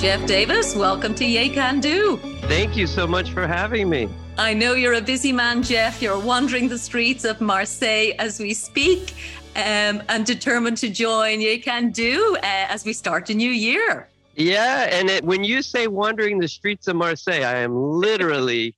Jeff 0.00 0.24
Davis, 0.26 0.74
welcome 0.74 1.14
to 1.16 1.26
Ye 1.26 1.50
Can 1.50 1.78
Do. 1.78 2.16
Thank 2.44 2.74
you 2.74 2.86
so 2.86 3.06
much 3.06 3.32
for 3.32 3.46
having 3.46 3.90
me. 3.90 4.08
I 4.38 4.54
know 4.54 4.72
you're 4.72 4.94
a 4.94 5.00
busy 5.02 5.30
man, 5.30 5.62
Jeff. 5.62 6.00
You're 6.00 6.18
wandering 6.18 6.70
the 6.70 6.78
streets 6.78 7.26
of 7.26 7.42
Marseille 7.42 8.12
as 8.18 8.40
we 8.40 8.54
speak 8.54 9.12
um, 9.56 10.02
and 10.08 10.24
determined 10.24 10.78
to 10.78 10.88
join 10.88 11.42
Ye 11.42 11.58
Can 11.58 11.90
Do 11.90 12.34
uh, 12.38 12.40
as 12.42 12.86
we 12.86 12.94
start 12.94 13.28
a 13.28 13.34
new 13.34 13.50
year. 13.50 14.08
Yeah, 14.36 14.88
and 14.90 15.10
it, 15.10 15.22
when 15.22 15.44
you 15.44 15.60
say 15.60 15.86
wandering 15.86 16.38
the 16.38 16.48
streets 16.48 16.88
of 16.88 16.96
Marseille, 16.96 17.44
I 17.44 17.56
am 17.56 17.76
literally 17.76 18.74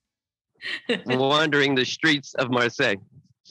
wandering 1.07 1.76
the 1.76 1.84
streets 1.84 2.34
of 2.34 2.50
Marseille. 2.50 2.96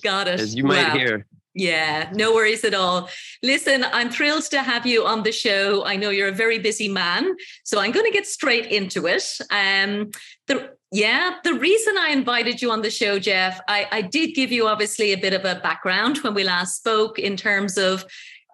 Got 0.04 0.28
it. 0.28 0.42
As 0.42 0.56
you 0.56 0.66
might 0.66 0.90
wow. 0.90 0.98
hear. 0.98 1.26
Yeah, 1.54 2.10
no 2.14 2.34
worries 2.34 2.64
at 2.64 2.74
all. 2.74 3.10
Listen, 3.44 3.84
I'm 3.92 4.10
thrilled 4.10 4.46
to 4.52 4.62
have 4.62 4.86
you 4.86 5.06
on 5.06 5.24
the 5.24 5.34
show. 5.34 5.84
I 5.86 5.98
know 5.98 6.10
you're 6.10 6.30
a 6.30 6.34
very 6.34 6.60
busy 6.60 6.88
man, 6.88 7.36
so 7.66 7.80
I'm 7.80 7.92
going 7.92 8.06
to 8.06 8.12
get 8.12 8.26
straight 8.26 8.68
into 8.68 9.06
it. 9.08 9.38
Um, 9.50 10.12
the 10.48 10.72
yeah, 10.94 11.36
the 11.46 11.54
reason 11.54 11.98
I 11.98 12.10
invited 12.10 12.62
you 12.62 12.70
on 12.70 12.82
the 12.82 12.92
show, 12.92 13.18
Jeff, 13.18 13.62
I, 13.70 13.88
I 13.92 14.02
did 14.02 14.36
give 14.36 14.52
you 14.52 14.68
obviously 14.68 15.14
a 15.14 15.18
bit 15.18 15.34
of 15.34 15.46
a 15.46 15.60
background 15.62 16.18
when 16.18 16.34
we 16.34 16.44
last 16.44 16.78
spoke 16.78 17.18
in 17.18 17.38
terms 17.38 17.78
of 17.78 18.06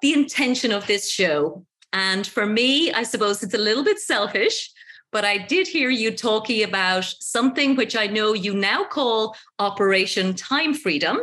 the 0.03 0.13
intention 0.13 0.71
of 0.71 0.85
this 0.85 1.09
show. 1.09 1.66
And 1.93 2.27
for 2.27 2.45
me, 2.45 2.91
I 2.93 3.03
suppose 3.03 3.41
it's 3.41 3.55
a 3.55 3.59
little 3.59 3.83
bit 3.83 3.97
selfish, 3.97 4.69
but 5.11 5.25
I 5.25 5.39
did 5.39 5.67
hear 5.67 5.89
you 5.89 6.16
talking 6.16 6.63
about 6.63 7.05
something 7.05 7.75
which 7.75 7.95
I 7.95 8.05
know 8.05 8.33
you 8.33 8.53
now 8.53 8.83
call 8.83 9.35
Operation 9.57 10.35
Time 10.35 10.75
Freedom. 10.75 11.19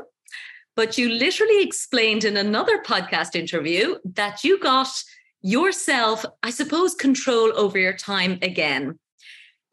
But 0.76 0.98
you 0.98 1.08
literally 1.08 1.62
explained 1.62 2.24
in 2.24 2.36
another 2.36 2.82
podcast 2.82 3.36
interview 3.36 3.96
that 4.04 4.42
you 4.44 4.58
got 4.58 4.88
yourself, 5.42 6.24
I 6.42 6.50
suppose, 6.50 6.94
control 6.94 7.52
over 7.54 7.78
your 7.78 7.96
time 7.96 8.38
again. 8.42 8.98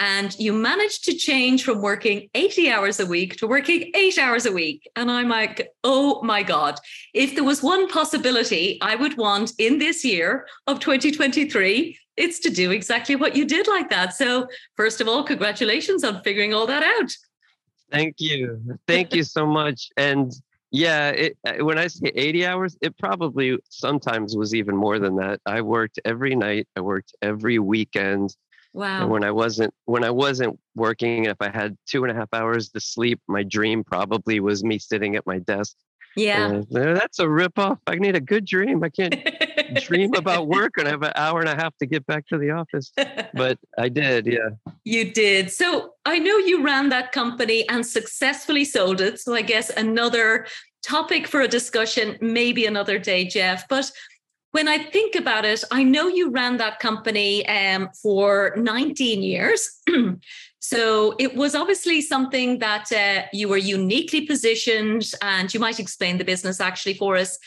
And 0.02 0.38
you 0.40 0.52
managed 0.52 1.04
to 1.06 1.14
change 1.14 1.64
from 1.64 1.82
working 1.82 2.28
80 2.34 2.72
hours 2.72 3.00
a 3.00 3.06
week 3.06 3.38
to 3.38 3.48
working 3.48 3.92
eight 3.94 4.18
hours 4.18 4.48
a 4.48 4.52
week. 4.52 4.90
And 4.96 5.12
I'm 5.12 5.30
like, 5.30 5.70
oh 5.84 6.24
my 6.24 6.42
God, 6.42 6.80
if 7.14 7.36
there 7.36 7.44
was 7.44 7.62
one 7.62 7.88
possibility 7.88 8.80
I 8.82 8.96
would 8.96 9.16
want 9.18 9.54
in 9.60 9.78
this 9.78 10.04
year 10.04 10.48
of 10.66 10.80
2023, 10.80 12.00
it's 12.18 12.40
to 12.40 12.50
do 12.50 12.72
exactly 12.72 13.16
what 13.16 13.36
you 13.36 13.46
did 13.46 13.68
like 13.68 13.92
that. 13.92 14.16
So, 14.16 14.48
first 14.76 15.02
of 15.02 15.08
all, 15.08 15.24
congratulations 15.24 16.04
on 16.04 16.24
figuring 16.24 16.52
all 16.52 16.66
that 16.66 16.84
out. 16.84 17.12
Thank 17.92 18.16
you. 18.18 18.80
Thank 18.88 19.14
you 19.14 19.24
so 19.24 19.46
much. 19.46 19.90
And 19.98 20.34
yeah, 20.72 21.10
it, 21.10 21.38
uh, 21.46 21.64
when 21.66 21.78
I 21.78 21.88
say 21.88 22.12
80 22.16 22.46
hours, 22.46 22.78
it 22.82 22.98
probably 22.98 23.60
sometimes 23.70 24.38
was 24.38 24.56
even 24.56 24.76
more 24.76 25.00
than 25.00 25.18
that. 25.18 25.42
I 25.46 25.62
worked 25.62 26.00
every 26.06 26.34
night, 26.34 26.68
I 26.78 26.82
worked 26.82 27.14
every 27.22 27.60
weekend. 27.60 28.36
Wow. 28.74 29.02
And 29.02 29.12
when 29.12 29.26
I 29.26 29.32
wasn't 29.32 29.74
when 29.84 30.06
I 30.06 30.12
wasn't 30.12 30.58
working, 30.76 31.26
if 31.26 31.36
I 31.42 31.50
had 31.50 31.78
two 31.88 32.06
and 32.06 32.12
a 32.12 32.16
half 32.16 32.30
hours 32.34 32.70
to 32.70 32.80
sleep, 32.80 33.20
my 33.28 33.44
dream 33.44 33.84
probably 33.84 34.40
was 34.40 34.64
me 34.64 34.80
sitting 34.80 35.18
at 35.18 35.28
my 35.28 35.40
desk. 35.40 35.76
Yeah. 36.16 36.62
that's 36.70 37.20
a 37.20 37.26
ripoff. 37.26 37.80
I 37.88 37.96
need 37.96 38.16
a 38.16 38.22
good 38.22 38.46
dream. 38.46 38.84
I 38.84 38.90
can't 38.90 39.16
dream 39.82 40.14
about 40.16 40.48
work 40.58 40.74
and 40.78 40.88
I 40.88 40.92
have 40.92 41.04
an 41.04 41.14
hour 41.16 41.40
and 41.40 41.50
a 41.50 41.56
half 41.56 41.78
to 41.78 41.86
get 41.86 42.06
back 42.06 42.28
to 42.28 42.38
the 42.38 42.52
office. 42.52 42.92
But 43.34 43.58
I 43.78 43.90
did, 43.90 44.26
yeah. 44.26 44.50
You 44.84 45.12
did. 45.12 45.52
So 45.52 45.94
I 46.06 46.20
know 46.20 46.38
you 46.38 46.64
ran 46.64 46.90
that 46.90 47.12
company 47.12 47.68
and 47.70 47.86
successfully 47.86 48.66
sold 48.66 49.02
it. 49.02 49.20
So 49.20 49.34
I 49.34 49.42
guess 49.42 49.70
another 49.70 50.48
topic 50.84 51.28
for 51.28 51.42
a 51.42 51.48
discussion, 51.48 52.18
maybe 52.22 52.66
another 52.66 52.98
day, 52.98 53.26
Jeff. 53.26 53.68
But 53.68 53.92
when 54.52 54.68
I 54.68 54.78
think 54.78 55.16
about 55.16 55.46
it, 55.46 55.64
I 55.72 55.84
know 55.84 56.08
you 56.08 56.30
ran 56.30 56.58
that 56.58 56.80
company 56.80 57.48
um, 57.48 57.90
for 58.02 58.54
19 58.58 59.24
years. 59.24 59.82
so 60.60 61.16
it 61.20 61.36
was 61.36 61.56
obviously 61.56 62.02
something 62.02 62.60
that 62.60 62.92
uh, 62.92 63.28
you 63.34 63.48
were 63.48 63.58
uniquely 63.58 64.26
positioned, 64.26 65.12
and 65.22 65.54
you 65.54 65.60
might 65.60 65.80
explain 65.80 66.18
the 66.18 66.26
business 66.26 66.60
actually 66.60 66.96
for 66.96 67.16
us. 67.16 67.40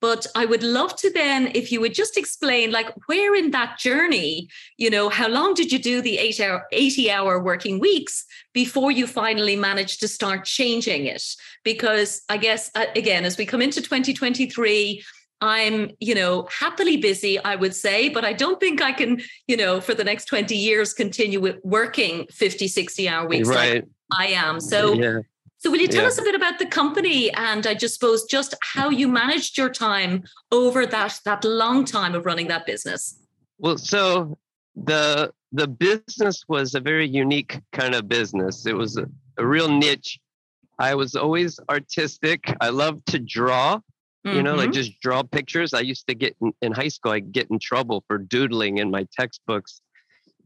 But 0.00 0.26
I 0.34 0.46
would 0.46 0.62
love 0.62 0.96
to 0.96 1.10
then, 1.10 1.52
if 1.54 1.70
you 1.70 1.80
would 1.80 1.92
just 1.92 2.16
explain, 2.16 2.70
like, 2.70 2.90
where 3.06 3.34
in 3.34 3.50
that 3.50 3.78
journey, 3.78 4.48
you 4.78 4.88
know, 4.88 5.10
how 5.10 5.28
long 5.28 5.52
did 5.52 5.70
you 5.70 5.78
do 5.78 6.00
the 6.00 6.16
eight 6.16 6.40
hour, 6.40 6.66
80 6.72 7.10
hour 7.10 7.42
working 7.42 7.78
weeks 7.78 8.24
before 8.54 8.90
you 8.90 9.06
finally 9.06 9.56
managed 9.56 10.00
to 10.00 10.08
start 10.08 10.46
changing 10.46 11.04
it? 11.04 11.22
Because 11.64 12.22
I 12.30 12.38
guess, 12.38 12.70
uh, 12.74 12.86
again, 12.96 13.26
as 13.26 13.36
we 13.36 13.44
come 13.44 13.60
into 13.60 13.82
2023, 13.82 15.02
I'm, 15.40 15.90
you 16.00 16.14
know, 16.14 16.48
happily 16.50 16.96
busy, 16.98 17.38
I 17.38 17.56
would 17.56 17.74
say, 17.74 18.08
but 18.08 18.24
I 18.24 18.32
don't 18.32 18.60
think 18.60 18.82
I 18.82 18.92
can, 18.92 19.22
you 19.46 19.56
know, 19.56 19.80
for 19.80 19.94
the 19.94 20.04
next 20.04 20.26
20 20.26 20.54
years 20.54 20.92
continue 20.92 21.58
working 21.62 22.26
50, 22.30 22.68
60 22.68 23.08
hour 23.08 23.26
weeks 23.26 23.48
right. 23.48 23.74
like 23.74 23.84
I 24.18 24.26
am. 24.28 24.60
So, 24.60 24.92
yeah. 24.92 25.20
so 25.58 25.70
will 25.70 25.80
you 25.80 25.88
tell 25.88 26.02
yeah. 26.02 26.08
us 26.08 26.18
a 26.18 26.22
bit 26.22 26.34
about 26.34 26.58
the 26.58 26.66
company 26.66 27.32
and 27.32 27.66
I 27.66 27.74
just 27.74 27.94
suppose 27.94 28.24
just 28.24 28.54
how 28.62 28.90
you 28.90 29.08
managed 29.08 29.56
your 29.56 29.70
time 29.70 30.24
over 30.52 30.84
that 30.86 31.20
that 31.24 31.44
long 31.44 31.84
time 31.84 32.14
of 32.14 32.26
running 32.26 32.48
that 32.48 32.66
business? 32.66 33.18
Well, 33.58 33.78
so 33.78 34.36
the 34.76 35.32
the 35.52 35.66
business 35.68 36.44
was 36.48 36.74
a 36.74 36.80
very 36.80 37.08
unique 37.08 37.60
kind 37.72 37.94
of 37.94 38.08
business. 38.08 38.66
It 38.66 38.76
was 38.76 38.96
a, 38.96 39.06
a 39.38 39.46
real 39.46 39.68
niche. 39.68 40.18
I 40.78 40.94
was 40.94 41.14
always 41.14 41.58
artistic. 41.68 42.54
I 42.60 42.70
love 42.70 43.04
to 43.06 43.18
draw 43.18 43.80
Mm-hmm. 44.26 44.36
You 44.36 44.42
know, 44.42 44.54
like 44.54 44.66
mm-hmm. 44.66 44.72
just 44.72 45.00
draw 45.00 45.22
pictures. 45.22 45.72
I 45.72 45.80
used 45.80 46.06
to 46.08 46.14
get 46.14 46.36
in, 46.42 46.52
in, 46.60 46.72
high 46.72 46.88
school, 46.88 47.12
I 47.12 47.20
get 47.20 47.50
in 47.50 47.58
trouble 47.58 48.04
for 48.06 48.18
doodling 48.18 48.78
in 48.78 48.90
my 48.90 49.06
textbooks. 49.18 49.80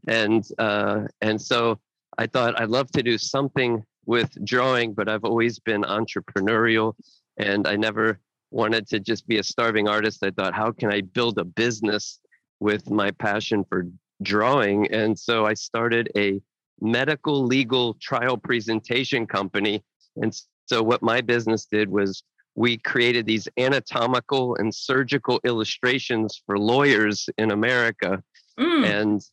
And 0.07 0.47
uh, 0.57 1.01
and 1.21 1.41
so 1.41 1.79
I 2.17 2.27
thought 2.27 2.59
I'd 2.59 2.69
love 2.69 2.89
to 2.91 3.03
do 3.03 3.17
something 3.17 3.83
with 4.05 4.29
drawing, 4.45 4.93
but 4.93 5.09
I've 5.09 5.25
always 5.25 5.59
been 5.59 5.81
entrepreneurial 5.81 6.93
and 7.37 7.67
I 7.67 7.75
never 7.75 8.19
wanted 8.51 8.87
to 8.87 8.99
just 8.99 9.27
be 9.27 9.39
a 9.39 9.43
starving 9.43 9.87
artist. 9.87 10.23
I 10.23 10.31
thought, 10.31 10.53
how 10.53 10.71
can 10.71 10.91
I 10.91 11.01
build 11.01 11.37
a 11.37 11.43
business 11.43 12.19
with 12.59 12.89
my 12.89 13.11
passion 13.11 13.65
for 13.67 13.87
drawing? 14.21 14.89
And 14.91 15.17
so 15.17 15.45
I 15.45 15.53
started 15.53 16.09
a 16.15 16.41
medical 16.79 17.43
legal 17.43 17.95
trial 17.95 18.37
presentation 18.37 19.25
company. 19.25 19.83
And 20.15 20.33
so 20.67 20.81
what 20.81 21.01
my 21.01 21.21
business 21.21 21.65
did 21.65 21.89
was 21.89 22.23
we 22.55 22.77
created 22.77 23.25
these 23.25 23.47
anatomical 23.57 24.55
and 24.55 24.73
surgical 24.73 25.39
illustrations 25.43 26.41
for 26.45 26.57
lawyers 26.57 27.29
in 27.37 27.51
America. 27.51 28.23
Mm. 28.57 28.85
And 28.85 29.25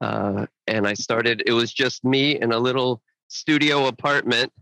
uh, 0.00 0.46
and 0.66 0.86
I 0.86 0.94
started, 0.94 1.42
it 1.46 1.52
was 1.52 1.72
just 1.72 2.04
me 2.04 2.38
in 2.40 2.52
a 2.52 2.58
little 2.58 3.00
studio 3.28 3.86
apartment 3.86 4.52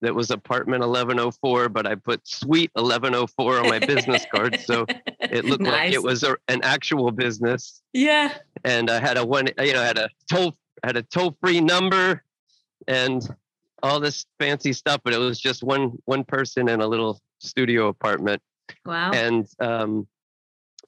that 0.00 0.14
was 0.14 0.30
apartment 0.30 0.80
1104, 0.80 1.68
but 1.68 1.86
I 1.86 1.96
put 1.96 2.26
suite 2.26 2.70
1104 2.74 3.60
on 3.60 3.68
my 3.68 3.78
business 3.78 4.24
card. 4.32 4.58
So 4.60 4.86
it 5.20 5.44
looked 5.46 5.62
nice. 5.62 5.72
like 5.72 5.92
it 5.92 6.02
was 6.02 6.22
a, 6.22 6.36
an 6.48 6.60
actual 6.62 7.10
business. 7.10 7.82
Yeah. 7.92 8.32
And 8.64 8.90
I 8.90 9.00
had 9.00 9.16
a 9.18 9.26
one, 9.26 9.48
you 9.58 9.72
know, 9.72 9.82
I 9.82 9.86
had 9.86 9.98
a 9.98 10.08
toll, 10.30 10.56
had 10.84 10.96
a 10.96 11.02
toll 11.02 11.36
free 11.42 11.60
number 11.60 12.22
and 12.86 13.26
all 13.82 14.00
this 14.00 14.26
fancy 14.38 14.72
stuff, 14.72 15.00
but 15.02 15.12
it 15.12 15.18
was 15.18 15.40
just 15.40 15.62
one, 15.62 15.98
one 16.04 16.24
person 16.24 16.68
in 16.68 16.80
a 16.80 16.86
little 16.86 17.20
studio 17.38 17.88
apartment. 17.88 18.42
Wow. 18.84 19.12
And 19.12 19.46
um, 19.60 20.06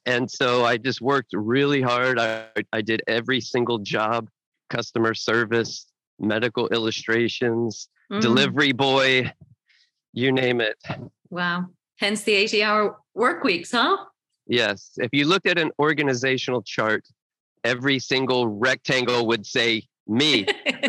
and 0.05 0.29
so 0.29 0.65
I 0.65 0.77
just 0.77 1.01
worked 1.01 1.33
really 1.33 1.81
hard. 1.81 2.19
I, 2.19 2.47
I 2.73 2.81
did 2.81 3.01
every 3.07 3.41
single 3.41 3.79
job, 3.79 4.29
customer 4.69 5.13
service, 5.13 5.85
medical 6.19 6.67
illustrations, 6.69 7.89
mm. 8.11 8.21
delivery 8.21 8.71
boy, 8.71 9.31
you 10.13 10.31
name 10.31 10.61
it. 10.61 10.77
Wow. 11.29 11.67
Hence 11.99 12.23
the 12.23 12.33
80 12.33 12.63
hour 12.63 12.97
work 13.13 13.43
weeks, 13.43 13.71
huh? 13.71 13.97
Yes. 14.47 14.91
If 14.97 15.09
you 15.13 15.25
looked 15.25 15.47
at 15.47 15.59
an 15.59 15.71
organizational 15.79 16.63
chart, 16.63 17.05
every 17.63 17.99
single 17.99 18.47
rectangle 18.47 19.27
would 19.27 19.45
say 19.45 19.83
me. 20.07 20.47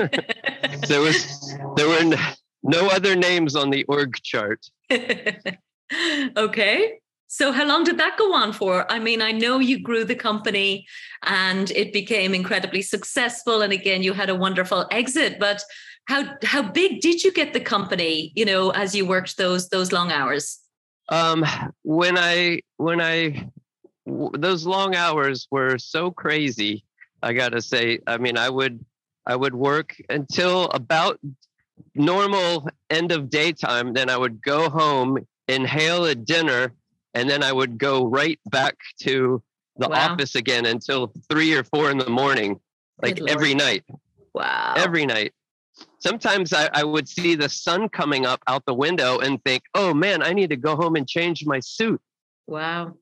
there 0.88 1.00
was 1.00 1.56
there 1.76 1.88
were 1.88 2.16
no 2.62 2.88
other 2.88 3.14
names 3.16 3.54
on 3.56 3.70
the 3.70 3.84
org 3.84 4.14
chart. 4.22 4.66
okay. 6.36 6.98
So, 7.32 7.52
how 7.52 7.64
long 7.64 7.84
did 7.84 7.98
that 7.98 8.18
go 8.18 8.34
on 8.34 8.52
for? 8.52 8.90
I 8.90 8.98
mean, 8.98 9.22
I 9.22 9.30
know 9.30 9.60
you 9.60 9.78
grew 9.78 10.04
the 10.04 10.16
company 10.16 10.86
and 11.24 11.70
it 11.70 11.92
became 11.92 12.34
incredibly 12.34 12.82
successful. 12.82 13.62
And 13.62 13.72
again, 13.72 14.02
you 14.02 14.12
had 14.12 14.30
a 14.30 14.34
wonderful 14.34 14.86
exit. 14.90 15.38
But 15.38 15.62
how 16.06 16.34
how 16.42 16.62
big 16.62 17.00
did 17.00 17.22
you 17.22 17.32
get 17.32 17.52
the 17.52 17.60
company? 17.60 18.32
You 18.34 18.44
know, 18.44 18.70
as 18.70 18.96
you 18.96 19.06
worked 19.06 19.36
those 19.36 19.68
those 19.68 19.92
long 19.92 20.10
hours. 20.10 20.58
Um, 21.08 21.44
when 21.82 22.18
I 22.18 22.62
when 22.78 23.00
I 23.00 23.48
w- 24.06 24.32
those 24.36 24.66
long 24.66 24.96
hours 24.96 25.46
were 25.50 25.78
so 25.78 26.10
crazy. 26.10 26.84
I 27.22 27.32
gotta 27.32 27.60
say. 27.60 28.00
I 28.06 28.18
mean, 28.18 28.36
I 28.38 28.48
would 28.50 28.84
I 29.26 29.36
would 29.36 29.54
work 29.54 29.94
until 30.08 30.64
about 30.70 31.20
normal 31.94 32.68
end 32.88 33.12
of 33.12 33.30
daytime, 33.30 33.92
then 33.92 34.08
I 34.10 34.16
would 34.16 34.42
go 34.42 34.68
home, 34.70 35.18
inhale 35.48 36.04
a 36.04 36.14
dinner, 36.14 36.72
and 37.14 37.28
then 37.28 37.42
I 37.42 37.52
would 37.52 37.78
go 37.78 38.06
right 38.06 38.38
back 38.46 38.76
to 39.02 39.42
the 39.76 39.88
wow. 39.88 40.12
office 40.12 40.34
again 40.34 40.66
until 40.66 41.12
three 41.30 41.54
or 41.54 41.64
four 41.64 41.90
in 41.90 41.98
the 41.98 42.10
morning. 42.10 42.60
like 43.02 43.16
Good 43.16 43.30
every 43.30 43.48
Lord. 43.54 43.58
night, 43.58 43.84
Wow. 44.34 44.74
every 44.76 45.06
night. 45.06 45.32
Sometimes 46.00 46.52
I, 46.52 46.68
I 46.74 46.84
would 46.84 47.08
see 47.08 47.34
the 47.34 47.48
sun 47.48 47.88
coming 47.88 48.26
up 48.26 48.40
out 48.46 48.64
the 48.66 48.74
window 48.74 49.18
and 49.18 49.42
think, 49.42 49.62
oh 49.74 49.94
man, 49.94 50.22
I 50.22 50.32
need 50.34 50.50
to 50.50 50.56
go 50.56 50.76
home 50.76 50.96
and 50.96 51.08
change 51.08 51.44
my 51.46 51.60
suit. 51.60 52.00
wow. 52.46 52.94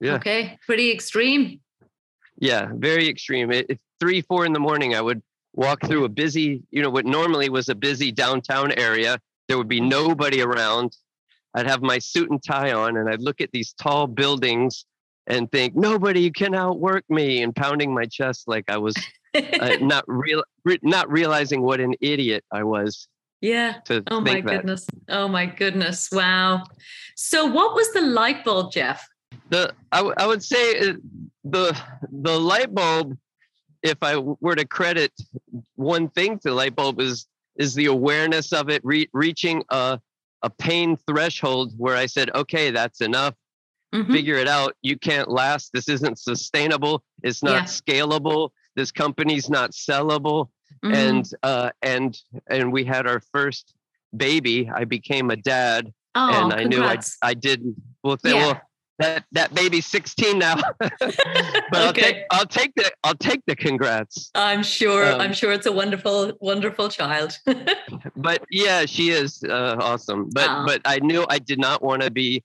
Yeah. 0.00 0.14
Okay. 0.14 0.58
Pretty 0.64 0.90
extreme. 0.92 1.60
Yeah, 2.38 2.70
very 2.74 3.06
extreme. 3.08 3.50
It, 3.52 3.66
it's 3.68 3.82
three, 3.98 4.22
four 4.22 4.46
in 4.46 4.52
the 4.54 4.60
morning. 4.60 4.94
I 4.94 5.00
would 5.02 5.20
walk 5.54 5.84
through 5.86 6.04
a 6.04 6.08
busy, 6.08 6.62
you 6.70 6.82
know, 6.82 6.90
what 6.90 7.06
normally 7.06 7.48
was 7.48 7.68
a 7.68 7.74
busy 7.74 8.12
downtown 8.12 8.72
area. 8.72 9.18
There 9.48 9.58
would 9.58 9.68
be 9.68 9.80
nobody 9.80 10.42
around. 10.42 10.96
I'd 11.54 11.66
have 11.66 11.82
my 11.82 11.98
suit 11.98 12.30
and 12.30 12.42
tie 12.42 12.72
on, 12.72 12.96
and 12.96 13.08
I'd 13.08 13.22
look 13.22 13.40
at 13.40 13.50
these 13.52 13.72
tall 13.72 14.06
buildings 14.06 14.84
and 15.26 15.50
think, 15.50 15.74
nobody 15.74 16.30
can 16.30 16.54
outwork 16.54 17.04
me, 17.08 17.42
and 17.42 17.54
pounding 17.54 17.92
my 17.92 18.04
chest 18.04 18.44
like 18.46 18.64
I 18.68 18.78
was 18.78 18.94
uh, 19.34 19.76
not 19.80 20.04
real, 20.06 20.42
re- 20.64 20.78
not 20.82 21.10
realizing 21.10 21.62
what 21.62 21.80
an 21.80 21.94
idiot 22.00 22.44
I 22.52 22.62
was 22.64 23.08
yeah. 23.40 23.76
Oh 24.10 24.20
my 24.20 24.40
that. 24.40 24.44
goodness. 24.44 24.86
Oh 25.08 25.26
my 25.26 25.46
goodness. 25.46 26.10
Wow. 26.12 26.64
So 27.16 27.46
what 27.46 27.74
was 27.74 27.90
the 27.92 28.02
light 28.02 28.44
bulb, 28.44 28.72
Jeff? 28.72 29.06
the 29.48 29.72
I, 29.92 29.98
w- 29.98 30.14
I 30.18 30.26
would 30.26 30.42
say 30.42 30.78
uh, 30.78 30.92
the 31.44 31.76
the 32.10 32.38
light 32.38 32.74
bulb 32.74 33.16
if 33.82 33.98
I 34.02 34.16
were 34.18 34.54
to 34.56 34.66
credit 34.66 35.12
one 35.76 36.08
thing 36.08 36.38
to 36.40 36.48
the 36.48 36.54
light 36.54 36.74
bulb 36.76 37.00
is 37.00 37.26
is 37.56 37.74
the 37.74 37.86
awareness 37.86 38.52
of 38.52 38.68
it 38.68 38.80
re- 38.84 39.08
reaching 39.12 39.62
a 39.70 40.00
a 40.42 40.48
pain 40.50 40.96
threshold 41.06 41.72
where 41.76 41.96
i 41.96 42.06
said 42.06 42.30
okay 42.34 42.70
that's 42.70 43.00
enough 43.02 43.34
Mhm. 43.94 44.12
figure 44.12 44.36
it 44.36 44.46
out 44.48 44.74
you 44.82 44.96
can't 44.96 45.28
last 45.30 45.70
this 45.74 45.88
isn't 45.88 46.18
sustainable 46.18 47.02
it's 47.22 47.42
not 47.42 47.62
Yeah. 47.62 47.64
scalable 47.64 48.50
this 48.76 48.92
company's 48.92 49.50
not 49.50 49.72
sellable 49.72 50.48
Mhm. 50.84 50.94
and 50.94 51.30
uh 51.42 51.70
and 51.82 52.16
and 52.48 52.72
we 52.72 52.84
had 52.84 53.06
our 53.06 53.20
first 53.32 53.74
baby 54.16 54.70
i 54.72 54.84
became 54.84 55.30
a 55.30 55.36
dad 55.36 55.92
oh, 56.14 56.42
and 56.44 56.52
I 56.52 56.64
knew 56.64 56.82
I. 56.82 56.98
I 57.22 57.34
didn't. 57.34 57.76
Well, 58.02 58.16
th- 58.16 58.34
Yeah. 58.34 58.46
well, 58.46 58.60
that 59.00 59.24
that 59.32 59.54
baby's 59.54 59.86
16 59.86 60.38
now, 60.38 60.56
but 60.78 61.16
I'll 61.72 61.92
take 61.92 62.24
I'll 62.30 62.46
take 62.46 62.72
the 62.76 62.90
I'll 63.02 63.14
take 63.14 63.40
the 63.46 63.56
congrats. 63.56 64.30
I'm 64.34 64.62
sure. 64.62 65.10
um, 65.12 65.20
I'm 65.20 65.32
sure 65.32 65.52
it's 65.52 65.66
a 65.66 65.72
wonderful, 65.72 66.32
wonderful 66.40 66.88
child. 66.88 67.36
But 68.16 68.44
yeah, 68.50 68.84
she 68.86 69.10
is 69.10 69.42
uh, 69.42 69.76
awesome. 69.80 70.28
But 70.32 70.48
Aw. 70.48 70.66
but 70.66 70.82
I 70.84 70.98
knew 70.98 71.24
I 71.28 71.38
did 71.38 71.58
not 71.58 71.82
want 71.82 72.02
to 72.02 72.10
be 72.10 72.44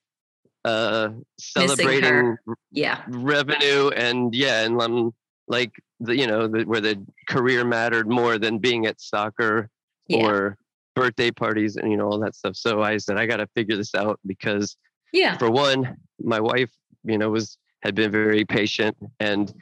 uh, 0.64 1.10
celebrating 1.38 2.38
yeah. 2.72 3.02
revenue 3.08 3.90
and 3.90 4.34
yeah, 4.34 4.64
and 4.64 4.82
um, 4.82 5.14
like 5.48 5.72
the 6.00 6.16
you 6.16 6.28
know 6.28 6.48
the, 6.48 6.64
where 6.64 6.82
the 6.82 7.06
career 7.28 7.66
mattered 7.66 8.08
more 8.10 8.38
than 8.38 8.58
being 8.60 8.86
at 8.86 9.02
soccer 9.02 9.70
Yeah. 10.08 10.26
or 10.26 10.58
birthday 10.96 11.32
parties 11.32 11.76
and 11.76 11.92
you 11.92 11.98
know 11.98 12.06
all 12.06 12.20
that 12.20 12.36
stuff. 12.36 12.56
So 12.56 12.82
I 12.82 12.98
said 12.98 13.18
I 13.18 13.26
got 13.26 13.38
to 13.38 13.48
figure 13.56 13.76
this 13.76 13.94
out 13.94 14.20
because 14.26 14.78
yeah. 15.16 15.38
for 15.38 15.50
one, 15.50 15.98
my 16.22 16.40
wife, 16.40 16.72
you 17.04 17.18
know, 17.18 17.30
was 17.30 17.58
had 17.84 17.94
been 17.96 18.12
very 18.12 18.44
patient 18.46 18.96
and 19.20 19.54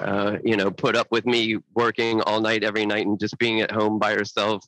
uh, 0.00 0.38
you 0.44 0.56
know 0.56 0.70
put 0.70 0.96
up 0.96 1.06
with 1.10 1.24
me 1.26 1.56
working 1.74 2.20
all 2.22 2.40
night 2.40 2.64
every 2.64 2.84
night 2.86 3.06
and 3.06 3.20
just 3.20 3.38
being 3.38 3.60
at 3.60 3.70
home 3.70 3.98
by 3.98 4.12
herself. 4.14 4.64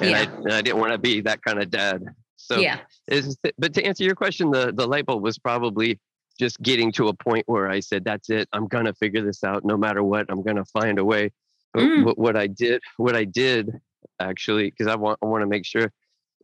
And, 0.00 0.14
I, 0.14 0.22
Yeah. 0.22 0.34
and 0.44 0.52
I 0.52 0.62
didn't 0.62 0.80
want 0.80 0.92
to 0.92 0.98
be 0.98 1.20
that 1.22 1.42
kind 1.42 1.60
of 1.62 1.70
dad. 1.70 2.04
So, 2.36 2.58
yeah. 2.60 2.78
it's, 3.08 3.36
but 3.58 3.74
to 3.74 3.84
answer 3.84 4.04
your 4.04 4.14
question, 4.14 4.50
the 4.50 4.72
the 4.72 4.86
light 4.86 5.06
bulb 5.06 5.22
was 5.22 5.38
probably 5.38 5.98
just 6.38 6.60
getting 6.62 6.90
to 6.92 7.08
a 7.08 7.14
point 7.14 7.44
where 7.48 7.68
I 7.68 7.80
said, 7.80 8.04
"That's 8.04 8.30
it. 8.30 8.48
I'm 8.52 8.66
gonna 8.68 8.94
figure 8.94 9.22
this 9.24 9.42
out, 9.44 9.64
no 9.64 9.76
matter 9.76 10.02
what. 10.02 10.26
I'm 10.30 10.42
gonna 10.42 10.64
find 10.66 10.98
a 10.98 11.04
way." 11.04 11.30
But 11.74 11.82
Mm. 11.84 12.04
what, 12.06 12.16
what 12.18 12.36
I 12.36 12.46
did, 12.46 12.80
what 12.96 13.14
I 13.14 13.24
did, 13.24 13.78
actually, 14.20 14.70
because 14.70 14.86
I 14.86 14.94
want 14.96 15.18
I 15.22 15.26
want 15.26 15.42
to 15.42 15.46
make 15.46 15.66
sure 15.66 15.92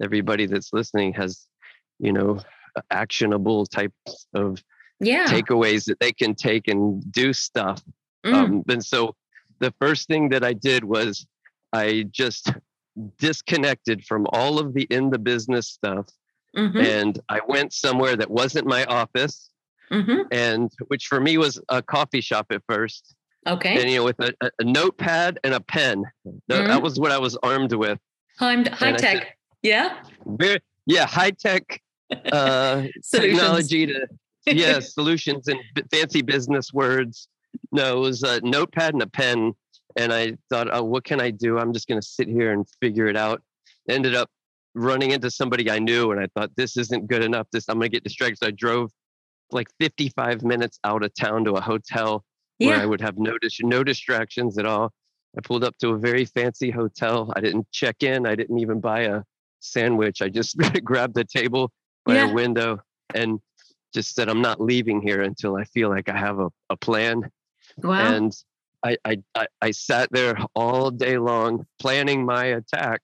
everybody 0.02 0.44
that's 0.46 0.70
listening 0.72 1.14
has, 1.14 1.46
you 1.98 2.12
know, 2.12 2.40
actionable 2.90 3.66
types 3.66 4.26
of 4.34 4.62
Yeah. 5.00 5.26
takeaways 5.26 5.84
that 5.86 5.98
they 6.00 6.12
can 6.12 6.34
take 6.34 6.68
and 6.68 7.02
do 7.12 7.32
stuff. 7.32 7.82
Mm. 8.24 8.34
Um, 8.34 8.64
and 8.68 8.84
so 8.84 9.14
the 9.58 9.72
first 9.80 10.08
thing 10.08 10.28
that 10.30 10.44
I 10.44 10.52
did 10.52 10.84
was 10.84 11.26
I 11.72 12.04
just 12.10 12.52
disconnected 13.18 14.04
from 14.04 14.26
all 14.32 14.58
of 14.58 14.74
the 14.74 14.82
in 14.90 15.10
the 15.10 15.18
business 15.18 15.68
stuff 15.68 16.06
Mhm. 16.56 16.84
and 16.84 17.18
I 17.28 17.40
went 17.48 17.72
somewhere 17.72 18.16
that 18.16 18.30
wasn't 18.30 18.66
my 18.68 18.84
office 18.84 19.50
Mhm. 19.90 20.26
and 20.30 20.70
which 20.86 21.06
for 21.06 21.20
me 21.20 21.36
was 21.36 21.60
a 21.68 21.82
coffee 21.82 22.20
shop 22.20 22.46
at 22.50 22.62
first 22.68 23.14
Okay. 23.46 23.80
and 23.80 23.90
you 23.90 23.96
know 23.98 24.04
with 24.04 24.20
a, 24.20 24.32
a- 24.40 24.64
notepad 24.64 25.38
and 25.44 25.54
a 25.54 25.60
pen 25.60 26.04
Th- 26.24 26.66
that 26.68 26.80
was 26.82 26.98
what 27.00 27.10
I 27.10 27.18
was 27.18 27.36
armed 27.42 27.72
with 27.72 27.98
High, 28.38 28.46
high 28.46 28.52
and 28.54 28.68
I 28.68 28.76
said- 28.96 28.98
tech. 29.00 29.38
Yeah. 29.62 30.02
very 30.26 30.60
yeah 30.86 31.06
high 31.06 31.30
tech 31.32 31.82
uh 32.32 32.82
technology 33.12 33.87
to 33.87 34.06
yeah 34.46 34.81
solutions 34.81 35.49
and 35.49 35.61
fancy 35.90 36.22
business 36.22 36.72
words. 36.72 37.28
No 37.72 37.99
it 37.99 38.00
was 38.00 38.22
a 38.22 38.40
notepad 38.43 38.94
and 38.94 39.02
a 39.02 39.06
pen 39.06 39.52
and 39.96 40.12
i 40.12 40.37
thought 40.50 40.69
oh 40.72 40.82
what 40.82 41.05
can 41.05 41.20
i 41.20 41.31
do? 41.31 41.58
I'm 41.58 41.72
just 41.72 41.88
going 41.88 42.00
to 42.00 42.06
sit 42.06 42.28
here 42.28 42.52
and 42.52 42.66
figure 42.81 43.06
it 43.06 43.16
out. 43.16 43.43
Ended 43.88 44.14
up 44.14 44.31
running 44.75 45.12
into 45.12 45.31
somebody 45.31 45.70
i 45.70 45.78
knew 45.78 46.11
and 46.11 46.20
i 46.20 46.26
thought 46.34 46.50
this 46.56 46.76
isn't 46.76 47.06
good 47.06 47.22
enough. 47.22 47.46
This 47.52 47.69
i'm 47.69 47.78
going 47.78 47.90
to 47.90 47.96
get 47.96 48.05
distracted. 48.05 48.38
So 48.38 48.49
i 48.49 48.50
drove 48.50 48.90
like 49.50 49.69
55 49.78 50.43
minutes 50.43 50.78
out 50.84 51.05
of 51.05 51.14
town 51.14 51.44
to 51.44 51.52
a 51.52 51.60
hotel 51.60 52.25
where 52.58 52.76
i 52.76 52.87
would 52.87 53.00
have 53.00 53.19
no 53.19 53.38
dis- 53.38 53.60
no 53.62 53.84
distractions 53.84 54.58
at 54.58 54.67
all. 54.67 54.93
I 55.37 55.40
pulled 55.40 55.64
up 55.64 55.76
to 55.78 55.90
a 55.90 55.99
very 55.99 56.25
fancy 56.25 56.70
hotel. 56.70 57.32
I 57.34 57.40
didn't 57.40 57.67
check 57.72 58.02
in. 58.02 58.26
I 58.26 58.37
didn't 58.37 58.58
even 58.58 58.81
buy 58.81 59.00
a 59.02 59.22
sandwich. 59.60 60.22
I 60.22 60.28
just 60.28 60.56
grabbed 60.84 61.14
the 61.14 61.25
table 61.25 61.72
by 62.04 62.16
Yeah. 62.16 62.30
a 62.30 62.34
window 62.34 62.80
and 63.14 63.40
just 63.92 64.14
said 64.14 64.28
i'm 64.28 64.42
not 64.42 64.60
leaving 64.60 65.00
here 65.00 65.22
until 65.22 65.56
i 65.56 65.64
feel 65.64 65.88
like 65.88 66.08
i 66.08 66.16
have 66.16 66.38
a, 66.40 66.48
a 66.70 66.76
plan 66.76 67.30
Wow. 67.82 67.98
and 67.98 68.32
I, 68.82 68.96
I 69.04 69.18
i 69.34 69.46
i 69.62 69.70
sat 69.70 70.08
there 70.10 70.36
all 70.54 70.90
day 70.90 71.18
long 71.18 71.66
planning 71.78 72.24
my 72.24 72.46
attack 72.46 73.02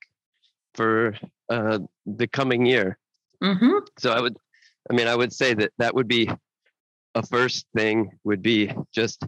for 0.75 1.15
uh, 1.49 1.81
the 2.07 2.27
coming 2.27 2.67
year 2.67 2.99
hmm 3.43 3.79
so 3.99 4.13
i 4.13 4.21
would 4.21 4.37
i 4.91 4.95
mean 4.95 5.09
i 5.09 5.17
would 5.17 5.33
say 5.33 5.55
that 5.55 5.73
that 5.79 5.95
would 5.95 6.09
be 6.09 6.31
a 7.15 7.27
first 7.27 7.67
thing 7.75 8.19
would 8.25 8.43
be 8.43 8.73
just 8.93 9.25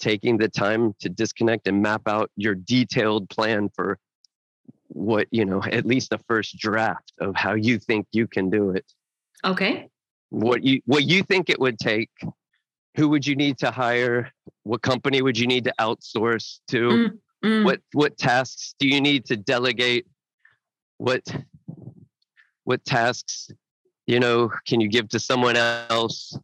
taking 0.00 0.38
the 0.38 0.48
time 0.48 0.94
to 1.00 1.08
disconnect 1.08 1.68
and 1.68 1.82
map 1.82 2.02
out 2.06 2.30
your 2.36 2.54
detailed 2.54 3.28
plan 3.28 3.68
for 3.74 3.98
what 4.88 5.28
you 5.30 5.44
know 5.44 5.62
at 5.64 5.86
least 5.86 6.12
a 6.12 6.18
first 6.26 6.56
draft 6.58 7.12
of 7.20 7.34
how 7.36 7.54
you 7.54 7.78
think 7.78 8.06
you 8.12 8.26
can 8.26 8.50
do 8.50 8.70
it 8.70 8.84
Okay. 9.44 9.88
what 10.30 10.62
you 10.62 10.80
what 10.86 11.04
you 11.04 11.22
think 11.22 11.50
it 11.50 11.58
would 11.58 11.78
take 11.78 12.10
who 12.96 13.08
would 13.08 13.26
you 13.26 13.34
need 13.36 13.58
to 13.58 13.70
hire 13.70 14.30
what 14.64 14.82
company 14.82 15.22
would 15.22 15.38
you 15.38 15.46
need 15.46 15.64
to 15.64 15.72
outsource 15.80 16.60
to 16.68 16.78
Mm, 16.90 17.18
Mm. 17.44 17.64
what 17.64 17.80
what 17.92 18.18
tasks 18.18 18.74
do 18.78 18.86
you 18.86 19.00
need 19.00 19.24
to 19.26 19.36
delegate 19.36 20.06
what 20.98 21.22
what 22.64 22.84
tasks 22.84 23.50
you 24.06 24.20
know 24.20 24.50
can 24.66 24.78
you 24.80 24.88
give 24.88 25.08
to 25.08 25.18
someone 25.18 25.56
else 25.56 26.36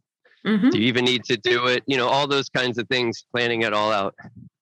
Mhm. 0.45 0.71
do 0.71 0.79
you 0.79 0.87
even 0.87 1.05
need 1.05 1.23
to 1.25 1.37
do 1.37 1.67
it 1.67 1.83
you 1.85 1.97
know 1.97 2.07
all 2.07 2.27
those 2.27 2.49
kinds 2.49 2.77
of 2.79 2.87
things 2.87 3.25
planning 3.31 3.61
it 3.61 3.73
all 3.73 3.91
out 3.91 4.15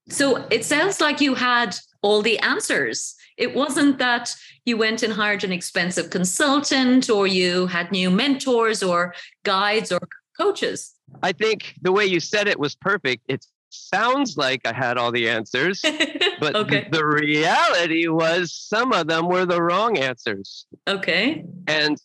So 0.10 0.46
it 0.52 0.66
sounds 0.66 1.00
like 1.02 1.22
you 1.22 1.34
had 1.36 1.76
all 2.06 2.22
the 2.22 2.38
answers. 2.54 3.16
It 3.38 3.52
wasn't 3.62 3.98
that 3.98 4.26
you 4.66 4.78
went 4.78 5.04
and 5.04 5.14
hired 5.22 5.44
an 5.44 5.52
expensive 5.52 6.08
consultant 6.18 7.10
or 7.10 7.26
you 7.28 7.66
had 7.68 7.92
new 7.92 8.10
mentors 8.22 8.80
or 8.84 9.14
guides 9.44 9.92
or 9.92 10.00
coaches. 10.38 10.80
i 11.24 11.32
think 11.42 11.60
the 11.88 11.92
way 11.98 12.06
you 12.14 12.20
said 12.20 12.46
it 12.54 12.60
was 12.66 12.74
perfect 12.90 13.22
it 13.36 13.42
sounds 13.70 14.30
like 14.46 14.62
i 14.72 14.74
had 14.86 14.98
all 15.00 15.12
the 15.20 15.30
answers 15.38 15.78
but 16.44 16.54
okay. 16.62 16.82
the 16.92 17.06
reality 17.06 18.08
was 18.24 18.44
some 18.54 18.90
of 19.00 19.08
them 19.08 19.24
were 19.34 19.46
the 19.46 19.62
wrong 19.68 19.98
answers 20.10 20.50
Okay. 20.96 21.46
and 21.68 21.96